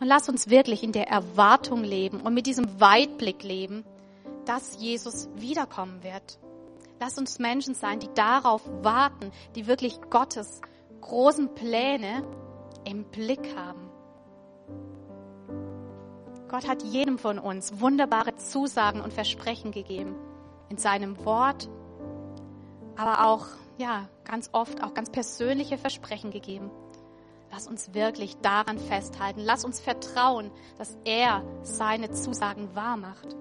Und 0.00 0.08
lass 0.08 0.28
uns 0.28 0.50
wirklich 0.50 0.82
in 0.82 0.92
der 0.92 1.08
Erwartung 1.08 1.84
leben 1.84 2.20
und 2.20 2.34
mit 2.34 2.46
diesem 2.46 2.80
Weitblick 2.80 3.42
leben, 3.42 3.84
dass 4.44 4.76
Jesus 4.80 5.28
wiederkommen 5.36 6.02
wird. 6.02 6.38
Lass 7.00 7.18
uns 7.18 7.38
Menschen 7.38 7.74
sein, 7.74 8.00
die 8.00 8.12
darauf 8.14 8.62
warten, 8.82 9.30
die 9.54 9.66
wirklich 9.66 10.00
Gottes 10.10 10.60
großen 11.00 11.54
Pläne 11.54 12.24
im 12.84 13.04
Blick 13.04 13.54
haben. 13.56 13.85
Gott 16.48 16.68
hat 16.68 16.82
jedem 16.82 17.18
von 17.18 17.38
uns 17.38 17.80
wunderbare 17.80 18.36
Zusagen 18.36 19.00
und 19.00 19.12
Versprechen 19.12 19.72
gegeben 19.72 20.14
in 20.68 20.78
seinem 20.78 21.24
Wort, 21.24 21.68
aber 22.96 23.26
auch, 23.26 23.46
ja, 23.78 24.08
ganz 24.24 24.50
oft 24.52 24.82
auch 24.82 24.94
ganz 24.94 25.10
persönliche 25.10 25.76
Versprechen 25.76 26.30
gegeben. 26.30 26.70
Lass 27.50 27.66
uns 27.66 27.94
wirklich 27.94 28.36
daran 28.38 28.78
festhalten. 28.78 29.40
Lass 29.40 29.64
uns 29.64 29.80
vertrauen, 29.80 30.50
dass 30.78 30.96
er 31.04 31.42
seine 31.62 32.10
Zusagen 32.10 32.74
wahr 32.74 32.96
macht. 32.96 33.36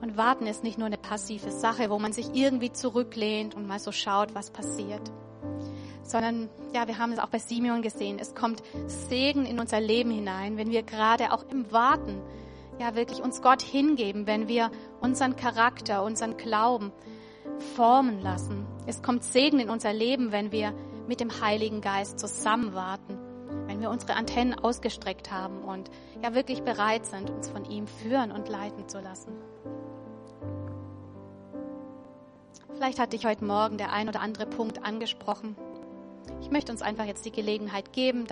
Und 0.00 0.16
warten 0.16 0.46
ist 0.46 0.62
nicht 0.62 0.78
nur 0.78 0.86
eine 0.86 0.96
passive 0.96 1.50
Sache, 1.50 1.90
wo 1.90 1.98
man 1.98 2.12
sich 2.12 2.34
irgendwie 2.34 2.72
zurücklehnt 2.72 3.54
und 3.54 3.66
mal 3.66 3.80
so 3.80 3.92
schaut, 3.92 4.34
was 4.34 4.50
passiert 4.50 5.12
sondern 6.08 6.48
ja, 6.72 6.86
wir 6.86 6.98
haben 6.98 7.12
es 7.12 7.18
auch 7.18 7.28
bei 7.28 7.38
Simeon 7.38 7.82
gesehen. 7.82 8.18
Es 8.18 8.34
kommt 8.34 8.62
Segen 8.86 9.44
in 9.44 9.60
unser 9.60 9.80
Leben 9.80 10.10
hinein, 10.10 10.56
wenn 10.56 10.70
wir 10.70 10.82
gerade 10.82 11.32
auch 11.32 11.44
im 11.50 11.70
Warten 11.70 12.20
ja 12.78 12.94
wirklich 12.94 13.22
uns 13.22 13.42
Gott 13.42 13.62
hingeben, 13.62 14.26
wenn 14.26 14.48
wir 14.48 14.70
unseren 15.00 15.36
Charakter, 15.36 16.02
unseren 16.02 16.36
Glauben 16.36 16.92
formen 17.76 18.20
lassen. 18.22 18.66
Es 18.86 19.02
kommt 19.02 19.24
Segen 19.24 19.58
in 19.58 19.70
unser 19.70 19.92
Leben, 19.92 20.32
wenn 20.32 20.52
wir 20.52 20.72
mit 21.06 21.20
dem 21.20 21.40
Heiligen 21.40 21.80
Geist 21.80 22.18
zusammen 22.18 22.74
warten, 22.74 23.18
wenn 23.66 23.80
wir 23.80 23.90
unsere 23.90 24.14
Antennen 24.14 24.54
ausgestreckt 24.54 25.30
haben 25.30 25.62
und 25.62 25.90
ja 26.22 26.34
wirklich 26.34 26.62
bereit 26.62 27.06
sind, 27.06 27.30
uns 27.30 27.48
von 27.48 27.64
ihm 27.64 27.86
führen 27.86 28.30
und 28.30 28.48
leiten 28.48 28.88
zu 28.88 29.00
lassen. 29.00 29.32
Vielleicht 32.74 33.00
hat 33.00 33.12
dich 33.12 33.26
heute 33.26 33.44
Morgen 33.44 33.76
der 33.76 33.92
ein 33.92 34.08
oder 34.08 34.20
andere 34.20 34.46
Punkt 34.46 34.84
angesprochen. 34.84 35.56
Ich 36.40 36.50
möchte 36.50 36.72
uns 36.72 36.82
einfach 36.82 37.04
jetzt 37.04 37.24
die 37.24 37.32
Gelegenheit 37.32 37.92
geben, 37.92 38.26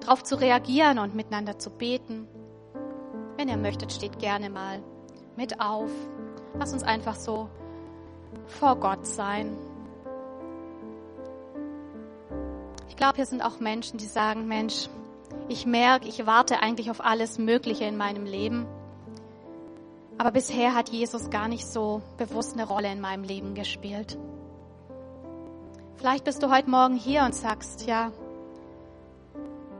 darauf 0.00 0.22
zu 0.22 0.40
reagieren 0.40 0.98
und 0.98 1.14
miteinander 1.14 1.58
zu 1.58 1.70
beten. 1.70 2.26
Wenn 3.36 3.48
ihr 3.48 3.56
möchtet, 3.56 3.92
steht 3.92 4.18
gerne 4.18 4.50
mal 4.50 4.82
mit 5.36 5.60
auf. 5.60 5.90
Lass 6.58 6.72
uns 6.72 6.82
einfach 6.82 7.14
so 7.14 7.48
vor 8.46 8.76
Gott 8.76 9.06
sein. 9.06 9.56
Ich 12.88 12.96
glaube, 12.96 13.16
hier 13.16 13.26
sind 13.26 13.42
auch 13.42 13.58
Menschen, 13.58 13.98
die 13.98 14.06
sagen, 14.06 14.46
Mensch, 14.46 14.88
ich 15.48 15.66
merke, 15.66 16.08
ich 16.08 16.26
warte 16.26 16.60
eigentlich 16.60 16.90
auf 16.90 17.04
alles 17.04 17.38
Mögliche 17.38 17.84
in 17.84 17.96
meinem 17.96 18.26
Leben. 18.26 18.66
Aber 20.18 20.30
bisher 20.30 20.74
hat 20.74 20.90
Jesus 20.90 21.30
gar 21.30 21.48
nicht 21.48 21.66
so 21.66 22.02
bewusst 22.16 22.52
eine 22.52 22.66
Rolle 22.66 22.92
in 22.92 23.00
meinem 23.00 23.24
Leben 23.24 23.54
gespielt. 23.54 24.18
Vielleicht 26.02 26.24
bist 26.24 26.42
du 26.42 26.50
heute 26.50 26.68
Morgen 26.68 26.96
hier 26.96 27.22
und 27.22 27.32
sagst, 27.32 27.86
ja, 27.86 28.10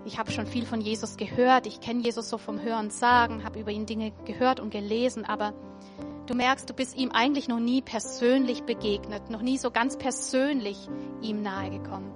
ich 0.05 0.21
habe 0.21 0.31
schon 0.31 0.47
viel 0.47 0.65
von 0.65 0.81
Jesus 0.81 1.17
gehört, 1.17 1.67
ich 1.67 1.81
kenne 1.81 2.01
Jesus 2.01 2.29
so 2.29 2.39
vom 2.39 2.63
Hören 2.63 2.91
sagen, 2.91 3.43
habe 3.43 3.59
über 3.59 3.73
ihn 3.73 3.87
Dinge 3.87 4.13
gehört 4.25 4.61
und 4.61 4.71
gelesen, 4.71 5.25
aber 5.25 5.53
du 6.27 6.35
merkst, 6.35 6.71
du 6.71 6.75
bist 6.75 6.97
ihm 6.97 7.11
eigentlich 7.11 7.49
noch 7.49 7.59
nie 7.59 7.83
persönlich 7.83 8.63
begegnet, 8.63 9.31
noch 9.31 9.43
nie 9.43 9.59
so 9.59 9.73
ganz 9.73 9.99
persönlich 9.99 10.89
ihm 11.23 11.43
nahegekommen. 11.43 12.13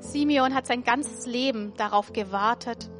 Simeon 0.00 0.54
hat 0.54 0.66
sein 0.66 0.84
ganzes 0.84 1.24
Leben 1.24 1.72
darauf 1.78 2.12
gewartet, 2.12 2.90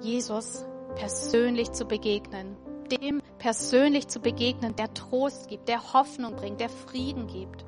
Jesus 0.00 0.64
persönlich 0.96 1.70
zu 1.70 1.84
begegnen, 1.84 2.56
dem 2.90 3.22
persönlich 3.38 4.08
zu 4.08 4.18
begegnen, 4.18 4.74
der 4.74 4.92
Trost 4.94 5.46
gibt, 5.46 5.68
der 5.68 5.92
Hoffnung 5.92 6.34
bringt, 6.34 6.58
der 6.58 6.70
Frieden 6.70 7.28
gibt. 7.28 7.64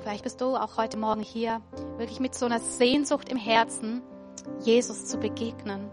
Vielleicht 0.00 0.24
bist 0.24 0.40
du 0.40 0.56
auch 0.56 0.78
heute 0.78 0.96
Morgen 0.96 1.22
hier 1.22 1.60
wirklich 1.98 2.20
mit 2.20 2.34
so 2.34 2.46
einer 2.46 2.60
Sehnsucht 2.60 3.28
im 3.28 3.36
Herzen, 3.36 4.00
Jesus 4.60 5.04
zu 5.06 5.18
begegnen. 5.18 5.90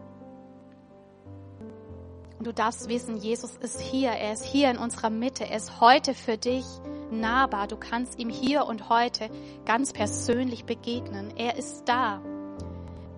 Und 2.40 2.48
du 2.48 2.54
darfst 2.54 2.88
wissen, 2.88 3.18
Jesus 3.18 3.58
ist 3.58 3.82
hier, 3.82 4.12
er 4.12 4.32
ist 4.32 4.46
hier 4.46 4.72
in 4.72 4.78
unserer 4.78 5.10
Mitte, 5.10 5.46
er 5.46 5.58
ist 5.58 5.82
heute 5.82 6.14
für 6.14 6.38
dich 6.38 6.66
nahbar. 7.12 7.68
Du 7.68 7.76
kannst 7.76 8.18
ihm 8.18 8.30
hier 8.30 8.66
und 8.66 8.88
heute 8.90 9.30
ganz 9.66 9.92
persönlich 9.92 10.64
begegnen. 10.64 11.36
Er 11.36 11.58
ist 11.58 11.84
da. 11.90 12.22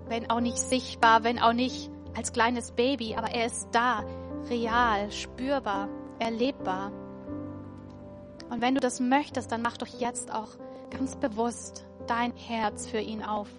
Wenn 0.08 0.32
auch 0.32 0.39
nicht 0.39 0.58
sichtbar, 0.58 1.23
wenn 1.23 1.38
auch 1.38 1.54
nicht 1.54 1.91
als 2.15 2.34
kleines 2.34 2.71
Baby, 2.71 3.15
aber 3.15 3.30
er 3.30 3.45
ist 3.45 3.67
da, 3.73 4.04
real, 4.49 5.12
spürbar, 5.12 5.88
erlebbar. 6.17 6.91
Und 8.49 8.62
wenn 8.62 8.73
du 8.73 8.82
das 8.82 8.99
möchtest, 8.99 9.52
dann 9.52 9.62
mach 9.62 9.78
doch 9.78 9.88
jetzt 9.88 10.34
auch 10.34 10.47
ganz 10.89 11.15
bewusst 11.15 11.86
dein 12.08 12.34
Herz 12.34 12.88
für 12.88 12.99
ihn 12.99 13.23
auf. 13.23 13.49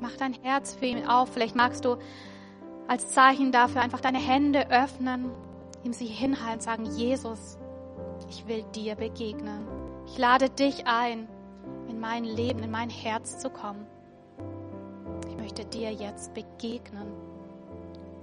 Mach 0.00 0.16
dein 0.16 0.34
Herz 0.34 0.74
für 0.74 0.86
ihn 0.86 1.06
auf. 1.06 1.30
Vielleicht 1.30 1.56
magst 1.56 1.84
du 1.84 1.96
als 2.88 3.10
Zeichen 3.10 3.52
dafür 3.52 3.80
einfach 3.80 4.00
deine 4.00 4.18
Hände 4.18 4.70
öffnen, 4.70 5.30
ihm 5.84 5.92
sie 5.92 6.06
hinhalten 6.06 6.60
sagen, 6.60 6.84
Jesus, 6.84 7.58
ich 8.28 8.46
will 8.46 8.64
dir 8.74 8.94
begegnen. 8.94 9.66
Ich 10.06 10.18
lade 10.18 10.50
dich 10.50 10.86
ein, 10.86 11.28
in 11.88 12.00
mein 12.00 12.24
Leben, 12.24 12.62
in 12.62 12.70
mein 12.70 12.90
Herz 12.90 13.38
zu 13.38 13.50
kommen. 13.50 13.86
Ich 15.28 15.36
möchte 15.36 15.64
dir 15.64 15.92
jetzt 15.92 16.34
begegnen. 16.34 17.12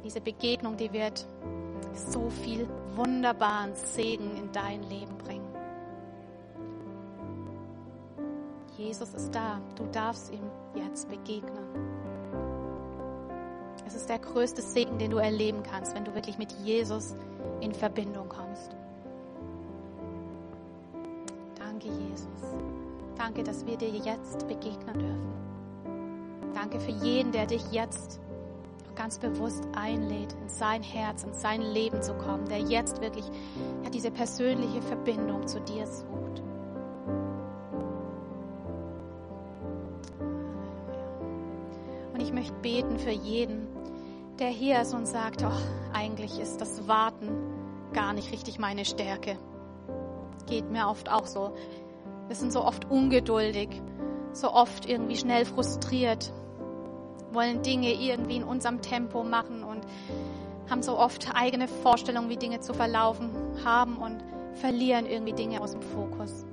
Diese 0.04 0.22
Begegnung, 0.22 0.78
die 0.78 0.92
wird 0.92 1.26
so 1.94 2.30
viel 2.30 2.68
wunderbaren 2.96 3.76
Segen 3.76 4.36
in 4.38 4.52
dein 4.52 4.84
Leben 4.84 5.18
bringen. 5.18 5.43
Jesus 8.78 9.14
ist 9.14 9.34
da. 9.34 9.60
Du 9.76 9.86
darfst 9.92 10.32
ihm 10.32 10.50
jetzt 10.76 11.10
begegnen. 11.10 11.64
Es 13.86 13.96
ist 13.96 14.10
der 14.10 14.20
größte 14.20 14.62
Segen, 14.62 14.98
den 14.98 15.12
du 15.12 15.18
erleben 15.18 15.62
kannst, 15.64 15.96
wenn 15.96 16.06
du 16.06 16.16
wirklich 16.16 16.38
mit 16.38 16.52
Jesus 16.64 17.16
in 17.62 17.74
Verbindung 17.74 18.28
kommst. 18.30 18.76
Danke, 21.60 21.88
Jesus. 21.88 22.28
Danke, 23.18 23.44
dass 23.44 23.66
wir 23.66 23.78
dir 23.78 23.90
jetzt 23.90 24.48
begegnen 24.48 25.00
dürfen. 25.00 25.34
Danke 26.54 26.80
für 26.80 26.92
jeden, 26.92 27.32
der 27.32 27.46
dich 27.46 27.64
jetzt 27.72 28.20
ganz 28.96 29.18
bewusst 29.18 29.64
einlädt, 29.76 30.34
in 30.42 30.50
sein 30.50 30.84
Herz, 30.84 31.24
in 31.24 31.34
sein 31.34 31.62
Leben 31.62 32.02
zu 32.02 32.14
kommen, 32.14 32.48
der 32.48 32.60
jetzt 32.60 33.02
wirklich 33.02 33.26
ja, 33.84 33.90
diese 33.90 34.12
persönliche 34.12 34.82
Verbindung 34.82 35.48
zu 35.48 35.60
dir 35.62 35.86
sucht. 35.88 36.23
Möchte 42.44 42.60
beten 42.62 43.00
für 43.00 43.12
jeden, 43.12 43.68
der 44.38 44.50
hier 44.50 44.82
ist 44.82 44.94
und 44.94 45.06
sagt, 45.06 45.44
oh, 45.44 45.94
eigentlich 45.94 46.40
ist 46.40 46.60
das 46.60 46.88
Warten 46.90 47.30
gar 47.94 48.12
nicht 48.12 48.34
richtig 48.34 48.60
meine 48.60 48.84
Stärke. 48.84 49.38
Geht 50.48 50.70
mir 50.70 50.90
oft 50.90 51.10
auch 51.10 51.26
so. 51.26 51.54
Wir 52.28 52.36
sind 52.36 52.52
so 52.52 52.66
oft 52.66 52.90
ungeduldig, 52.92 53.70
so 54.34 54.52
oft 54.52 54.86
irgendwie 54.90 55.16
schnell 55.16 55.46
frustriert, 55.46 56.34
wollen 57.32 57.62
Dinge 57.62 57.94
irgendwie 57.94 58.36
in 58.36 58.44
unserem 58.44 58.82
Tempo 58.82 59.24
machen 59.24 59.64
und 59.64 59.86
haben 60.70 60.84
so 60.84 60.98
oft 60.98 61.34
eigene 61.34 61.70
Vorstellungen, 61.70 62.30
wie 62.30 62.38
Dinge 62.38 62.60
zu 62.60 62.74
verlaufen 62.74 63.30
haben 63.64 63.98
und 63.98 64.22
verlieren 64.56 65.06
irgendwie 65.06 65.34
Dinge 65.34 65.62
aus 65.62 65.72
dem 65.72 65.82
Fokus. 65.82 66.46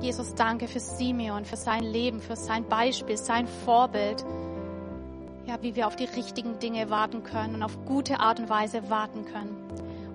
Jesus, 0.00 0.34
danke 0.34 0.68
für 0.68 0.80
Simeon, 0.80 1.44
für 1.44 1.56
sein 1.56 1.82
Leben, 1.82 2.20
für 2.20 2.36
sein 2.36 2.64
Beispiel, 2.68 3.16
sein 3.16 3.46
Vorbild. 3.46 4.24
Ja, 5.46 5.62
wie 5.62 5.74
wir 5.74 5.86
auf 5.86 5.96
die 5.96 6.04
richtigen 6.04 6.58
Dinge 6.58 6.90
warten 6.90 7.22
können 7.22 7.54
und 7.54 7.62
auf 7.62 7.84
gute 7.86 8.20
Art 8.20 8.40
und 8.40 8.50
Weise 8.50 8.90
warten 8.90 9.24
können. 9.24 9.56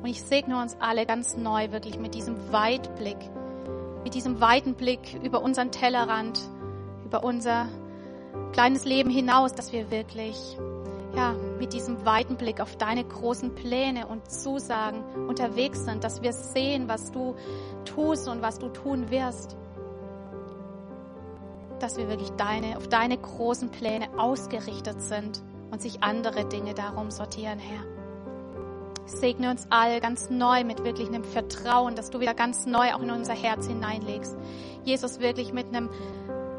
Und 0.02 0.10
ich 0.10 0.22
segne 0.22 0.62
uns 0.62 0.76
alle 0.80 1.06
ganz 1.06 1.38
neu 1.38 1.72
wirklich 1.72 1.98
mit 1.98 2.16
diesem 2.16 2.52
Weitblick, 2.52 3.18
mit 4.04 4.14
diesem 4.14 4.42
weiten 4.42 4.76
Blick 4.76 5.20
über 5.24 5.42
unseren 5.42 5.72
Tellerrand, 5.72 6.40
über 7.06 7.24
unser 7.24 7.68
kleines 8.52 8.86
Leben 8.86 9.10
hinaus, 9.10 9.54
dass 9.54 9.72
wir 9.72 9.90
wirklich 9.90 10.58
ja, 11.16 11.34
mit 11.60 11.74
diesem 11.74 12.06
weiten 12.06 12.36
Blick 12.36 12.62
auf 12.62 12.76
deine 12.78 13.04
großen 13.04 13.56
Pläne 13.56 14.08
und 14.08 14.30
Zusagen 14.30 15.04
unterwegs 15.28 15.86
sind, 15.86 16.04
dass 16.04 16.22
wir 16.22 16.34
sehen, 16.34 16.88
was 16.88 17.12
du 17.12 17.36
tust 17.86 18.28
und 18.28 18.42
was 18.42 18.60
du 18.60 18.70
tun 18.70 19.10
wirst. 19.10 19.58
Dass 21.82 21.98
wir 21.98 22.08
wirklich 22.08 22.30
deine, 22.32 22.78
auf 22.78 22.88
deine 22.88 23.18
großen 23.18 23.70
Pläne 23.70 24.08
ausgerichtet 24.18 25.02
sind 25.02 25.42
und 25.72 25.82
sich 25.82 26.04
andere 26.04 26.46
Dinge 26.46 26.74
darum 26.74 27.10
sortieren, 27.10 27.60
Herr. 27.60 27.84
Segne 29.06 29.50
uns 29.50 29.66
all 29.72 30.00
ganz 30.00 30.30
neu 30.30 30.64
mit 30.64 30.84
wirklich 30.84 31.08
einem 31.08 31.24
Vertrauen, 31.24 31.96
dass 31.96 32.12
du 32.12 32.20
wieder 32.20 32.36
ganz 32.36 32.66
neu 32.66 32.94
auch 32.94 33.02
in 33.02 33.10
unser 33.12 33.34
Herz 33.34 33.68
hineinlegst. 33.68 34.38
Jesus 34.84 35.20
wirklich 35.20 35.54
mit 35.54 35.68
einem 35.68 35.90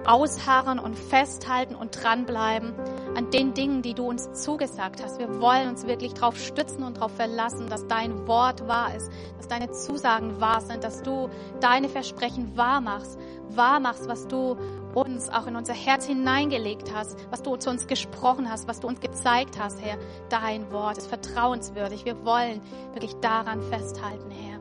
ausharren 0.04 0.78
und 0.78 0.98
festhalten 0.98 1.74
und 1.74 2.02
dranbleiben 2.02 2.74
an 3.14 3.30
den 3.30 3.54
Dingen, 3.54 3.82
die 3.82 3.94
du 3.94 4.08
uns 4.08 4.32
zugesagt 4.32 5.02
hast. 5.02 5.18
Wir 5.18 5.40
wollen 5.40 5.68
uns 5.68 5.87
wirklich 5.87 6.14
darauf 6.14 6.37
stützen 6.37 6.82
und 6.82 6.96
darauf 6.96 7.12
verlassen, 7.12 7.68
dass 7.68 7.87
dein 7.87 8.26
Wort 8.26 8.66
wahr 8.66 8.94
ist, 8.94 9.11
dass 9.37 9.48
deine 9.48 9.70
Zusagen 9.70 10.40
wahr 10.40 10.61
sind, 10.61 10.82
dass 10.82 11.02
du 11.02 11.28
deine 11.61 11.88
Versprechen 11.88 12.56
wahr 12.56 12.80
machst, 12.80 13.18
wahr 13.50 13.80
machst, 13.80 14.08
was 14.08 14.26
du 14.26 14.56
uns 14.94 15.31
auch 15.31 15.46
in 15.46 15.57
unser 15.57 15.74
Herz 15.74 16.07
hineingelegt 16.07 16.92
hast, 16.94 17.16
was 17.31 17.42
du 17.42 17.57
zu 17.57 17.70
uns 17.70 17.87
gesprochen 17.87 18.50
hast, 18.50 18.68
was 18.68 18.81
du 18.81 18.88
uns 18.88 19.00
gezeigt 19.00 19.59
hast, 19.59 19.81
Herr. 19.81 19.98
Dein 20.28 20.70
Wort 20.72 20.98
ist 20.98 21.07
vertrauenswürdig. 21.07 22.05
Wir 22.05 22.24
wollen 22.24 22.61
wirklich 22.92 23.14
daran 23.20 23.62
festhalten, 23.62 24.31
Herr. 24.31 24.52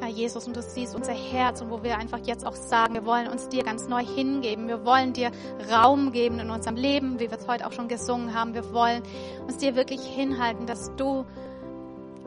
Herr 0.00 0.08
Jesus, 0.08 0.46
und 0.46 0.56
du 0.56 0.62
siehst 0.62 0.94
unser 0.94 1.12
Herz 1.12 1.60
und 1.60 1.70
wo 1.70 1.82
wir 1.82 1.98
einfach 1.98 2.20
jetzt 2.24 2.46
auch 2.46 2.54
sagen, 2.54 2.94
wir 2.94 3.04
wollen 3.04 3.28
uns 3.28 3.48
dir 3.48 3.62
ganz 3.62 3.88
neu 3.88 4.04
hingeben. 4.04 4.68
Wir 4.68 4.84
wollen 4.84 5.12
dir 5.12 5.30
Raum 5.70 6.12
geben 6.12 6.38
in 6.38 6.50
unserem 6.50 6.76
Leben, 6.76 7.18
wie 7.18 7.30
wir 7.30 7.38
es 7.38 7.46
heute 7.46 7.66
auch 7.66 7.72
schon 7.72 7.88
gesungen 7.88 8.32
haben. 8.32 8.54
Wir 8.54 8.72
wollen 8.72 9.02
uns 9.46 9.58
dir 9.58 9.76
wirklich 9.76 10.00
hinhalten, 10.00 10.66
dass 10.66 10.94
du 10.96 11.26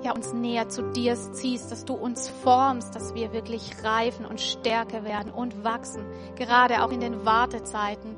ja, 0.03 0.13
uns 0.13 0.33
näher 0.33 0.67
zu 0.69 0.81
dir 0.91 1.15
ziehst, 1.15 1.71
dass 1.71 1.85
du 1.85 1.93
uns 1.93 2.27
formst, 2.27 2.95
dass 2.95 3.13
wir 3.13 3.33
wirklich 3.33 3.83
reifen 3.83 4.25
und 4.25 4.41
stärker 4.41 5.03
werden 5.03 5.31
und 5.31 5.63
wachsen. 5.63 6.03
Gerade 6.35 6.83
auch 6.83 6.91
in 6.91 6.99
den 6.99 7.25
Wartezeiten, 7.25 8.15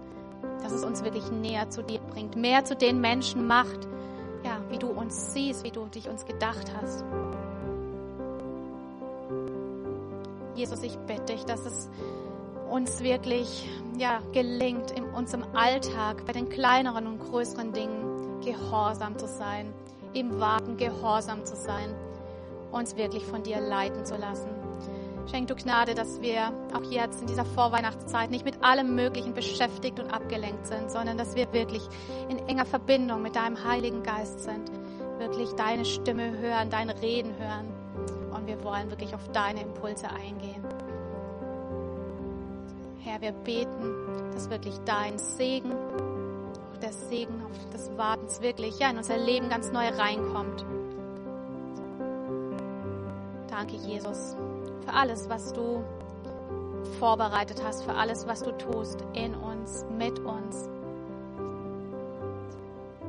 dass 0.62 0.72
es 0.72 0.84
uns 0.84 1.04
wirklich 1.04 1.30
näher 1.32 1.69
zu 1.69 1.84
dir 1.84 2.00
bringt, 2.00 2.36
mehr 2.36 2.63
zu 2.63 2.76
den 2.76 3.02
Menschen 3.02 3.48
macht, 3.48 3.88
ja, 4.43 4.62
wie 4.69 4.78
du 4.78 4.88
uns 4.88 5.34
siehst, 5.34 5.63
wie 5.63 5.72
du 5.72 5.86
dich 5.86 6.10
uns 6.10 6.26
gedacht 6.26 6.72
hast. 6.82 7.04
Jesus, 10.56 10.84
ich 10.84 10.98
bitte 11.00 11.34
dich, 11.34 11.43
dass 11.46 11.65
es 11.65 11.89
uns 12.69 13.02
wirklich 13.02 13.69
ja, 13.98 14.19
gelingt, 14.32 14.91
in 14.91 15.04
unserem 15.06 15.43
Alltag 15.54 16.26
bei 16.26 16.34
den 16.34 16.50
kleineren 16.50 17.08
und 17.08 17.19
größeren 17.19 17.74
Dingen 17.74 18.41
gehorsam 18.41 19.17
zu 19.17 19.28
sein, 19.28 19.74
im 20.13 20.39
Warten 20.39 20.78
gehorsam 20.78 21.45
zu 21.45 21.56
sein, 21.56 21.93
uns 22.71 22.95
wirklich 22.95 23.26
von 23.26 23.43
dir 23.43 23.60
leiten 23.60 24.06
zu 24.06 24.15
lassen. 24.15 24.49
Schenk 25.30 25.47
du 25.47 25.56
Gnade, 25.56 25.95
dass 25.95 26.21
wir 26.21 26.52
auch 26.73 26.91
jetzt 26.91 27.21
in 27.21 27.28
dieser 27.28 27.45
Vorweihnachtszeit 27.45 28.30
nicht 28.30 28.43
mit 28.43 28.62
allem 28.62 28.93
Möglichen 28.93 29.34
beschäftigt 29.34 29.99
und 29.99 30.13
abgelenkt 30.13 30.67
sind, 30.67 30.91
sondern 30.91 31.17
dass 31.17 31.36
wir 31.36 31.52
wirklich 31.54 31.82
in 32.30 32.39
enger 32.49 32.65
Verbindung 32.65 33.21
mit 33.21 33.36
deinem 33.36 33.63
Heiligen 33.63 34.04
Geist 34.04 34.41
sind, 34.41 34.69
wirklich 35.19 35.52
deine 35.54 35.86
Stimme 35.86 36.38
hören, 36.38 36.69
dein 36.69 36.89
Reden 36.89 37.34
hören 37.38 37.67
und 38.36 38.47
wir 38.47 38.62
wollen 38.63 38.89
wirklich 38.89 39.15
auf 39.15 39.28
deine 39.32 39.62
Impulse 39.62 40.10
eingehen. 40.10 40.63
Herr, 42.99 43.21
wir 43.21 43.32
beten, 43.32 44.32
dass 44.34 44.49
wirklich 44.49 44.76
dein 44.86 45.17
Segen, 45.17 45.71
der 46.84 46.91
Segen 46.91 47.41
des 47.74 47.89
Wartens 47.98 48.41
wirklich 48.41 48.78
ja, 48.78 48.89
in 48.89 48.98
unser 48.98 49.17
Leben 49.17 49.50
ganz 49.50 49.72
neu 49.72 49.88
reinkommt. 49.88 50.65
Danke, 53.50 53.78
Jesus, 53.78 54.36
für 54.86 54.93
alles, 54.93 55.30
was 55.30 55.54
du 55.54 55.84
vorbereitet 57.00 57.62
hast, 57.63 57.84
für 57.84 57.93
alles, 57.93 58.28
was 58.28 58.43
du 58.43 58.52
tust 58.58 59.06
in 59.13 59.34
uns, 59.34 59.86
mit 59.98 60.19
uns. 60.19 60.67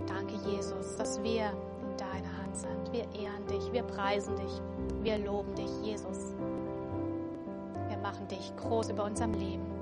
Danke, 0.07 0.35
Jesus, 0.49 0.97
dass 0.97 1.21
wir 1.23 1.51
in 1.81 1.97
deiner 1.97 2.39
Hand 2.39 2.57
sind. 2.57 2.93
Wir 2.93 3.05
ehren 3.21 3.45
dich, 3.49 3.73
wir 3.73 3.83
preisen 3.83 4.37
dich, 4.37 4.61
wir 5.03 5.19
loben 5.19 5.53
dich, 5.57 5.71
Jesus. 5.83 6.35
Wir 7.89 7.99
machen 7.99 8.29
dich 8.29 8.53
groß 8.57 8.91
über 8.91 9.05
unserem 9.05 9.33
Leben. 9.33 9.74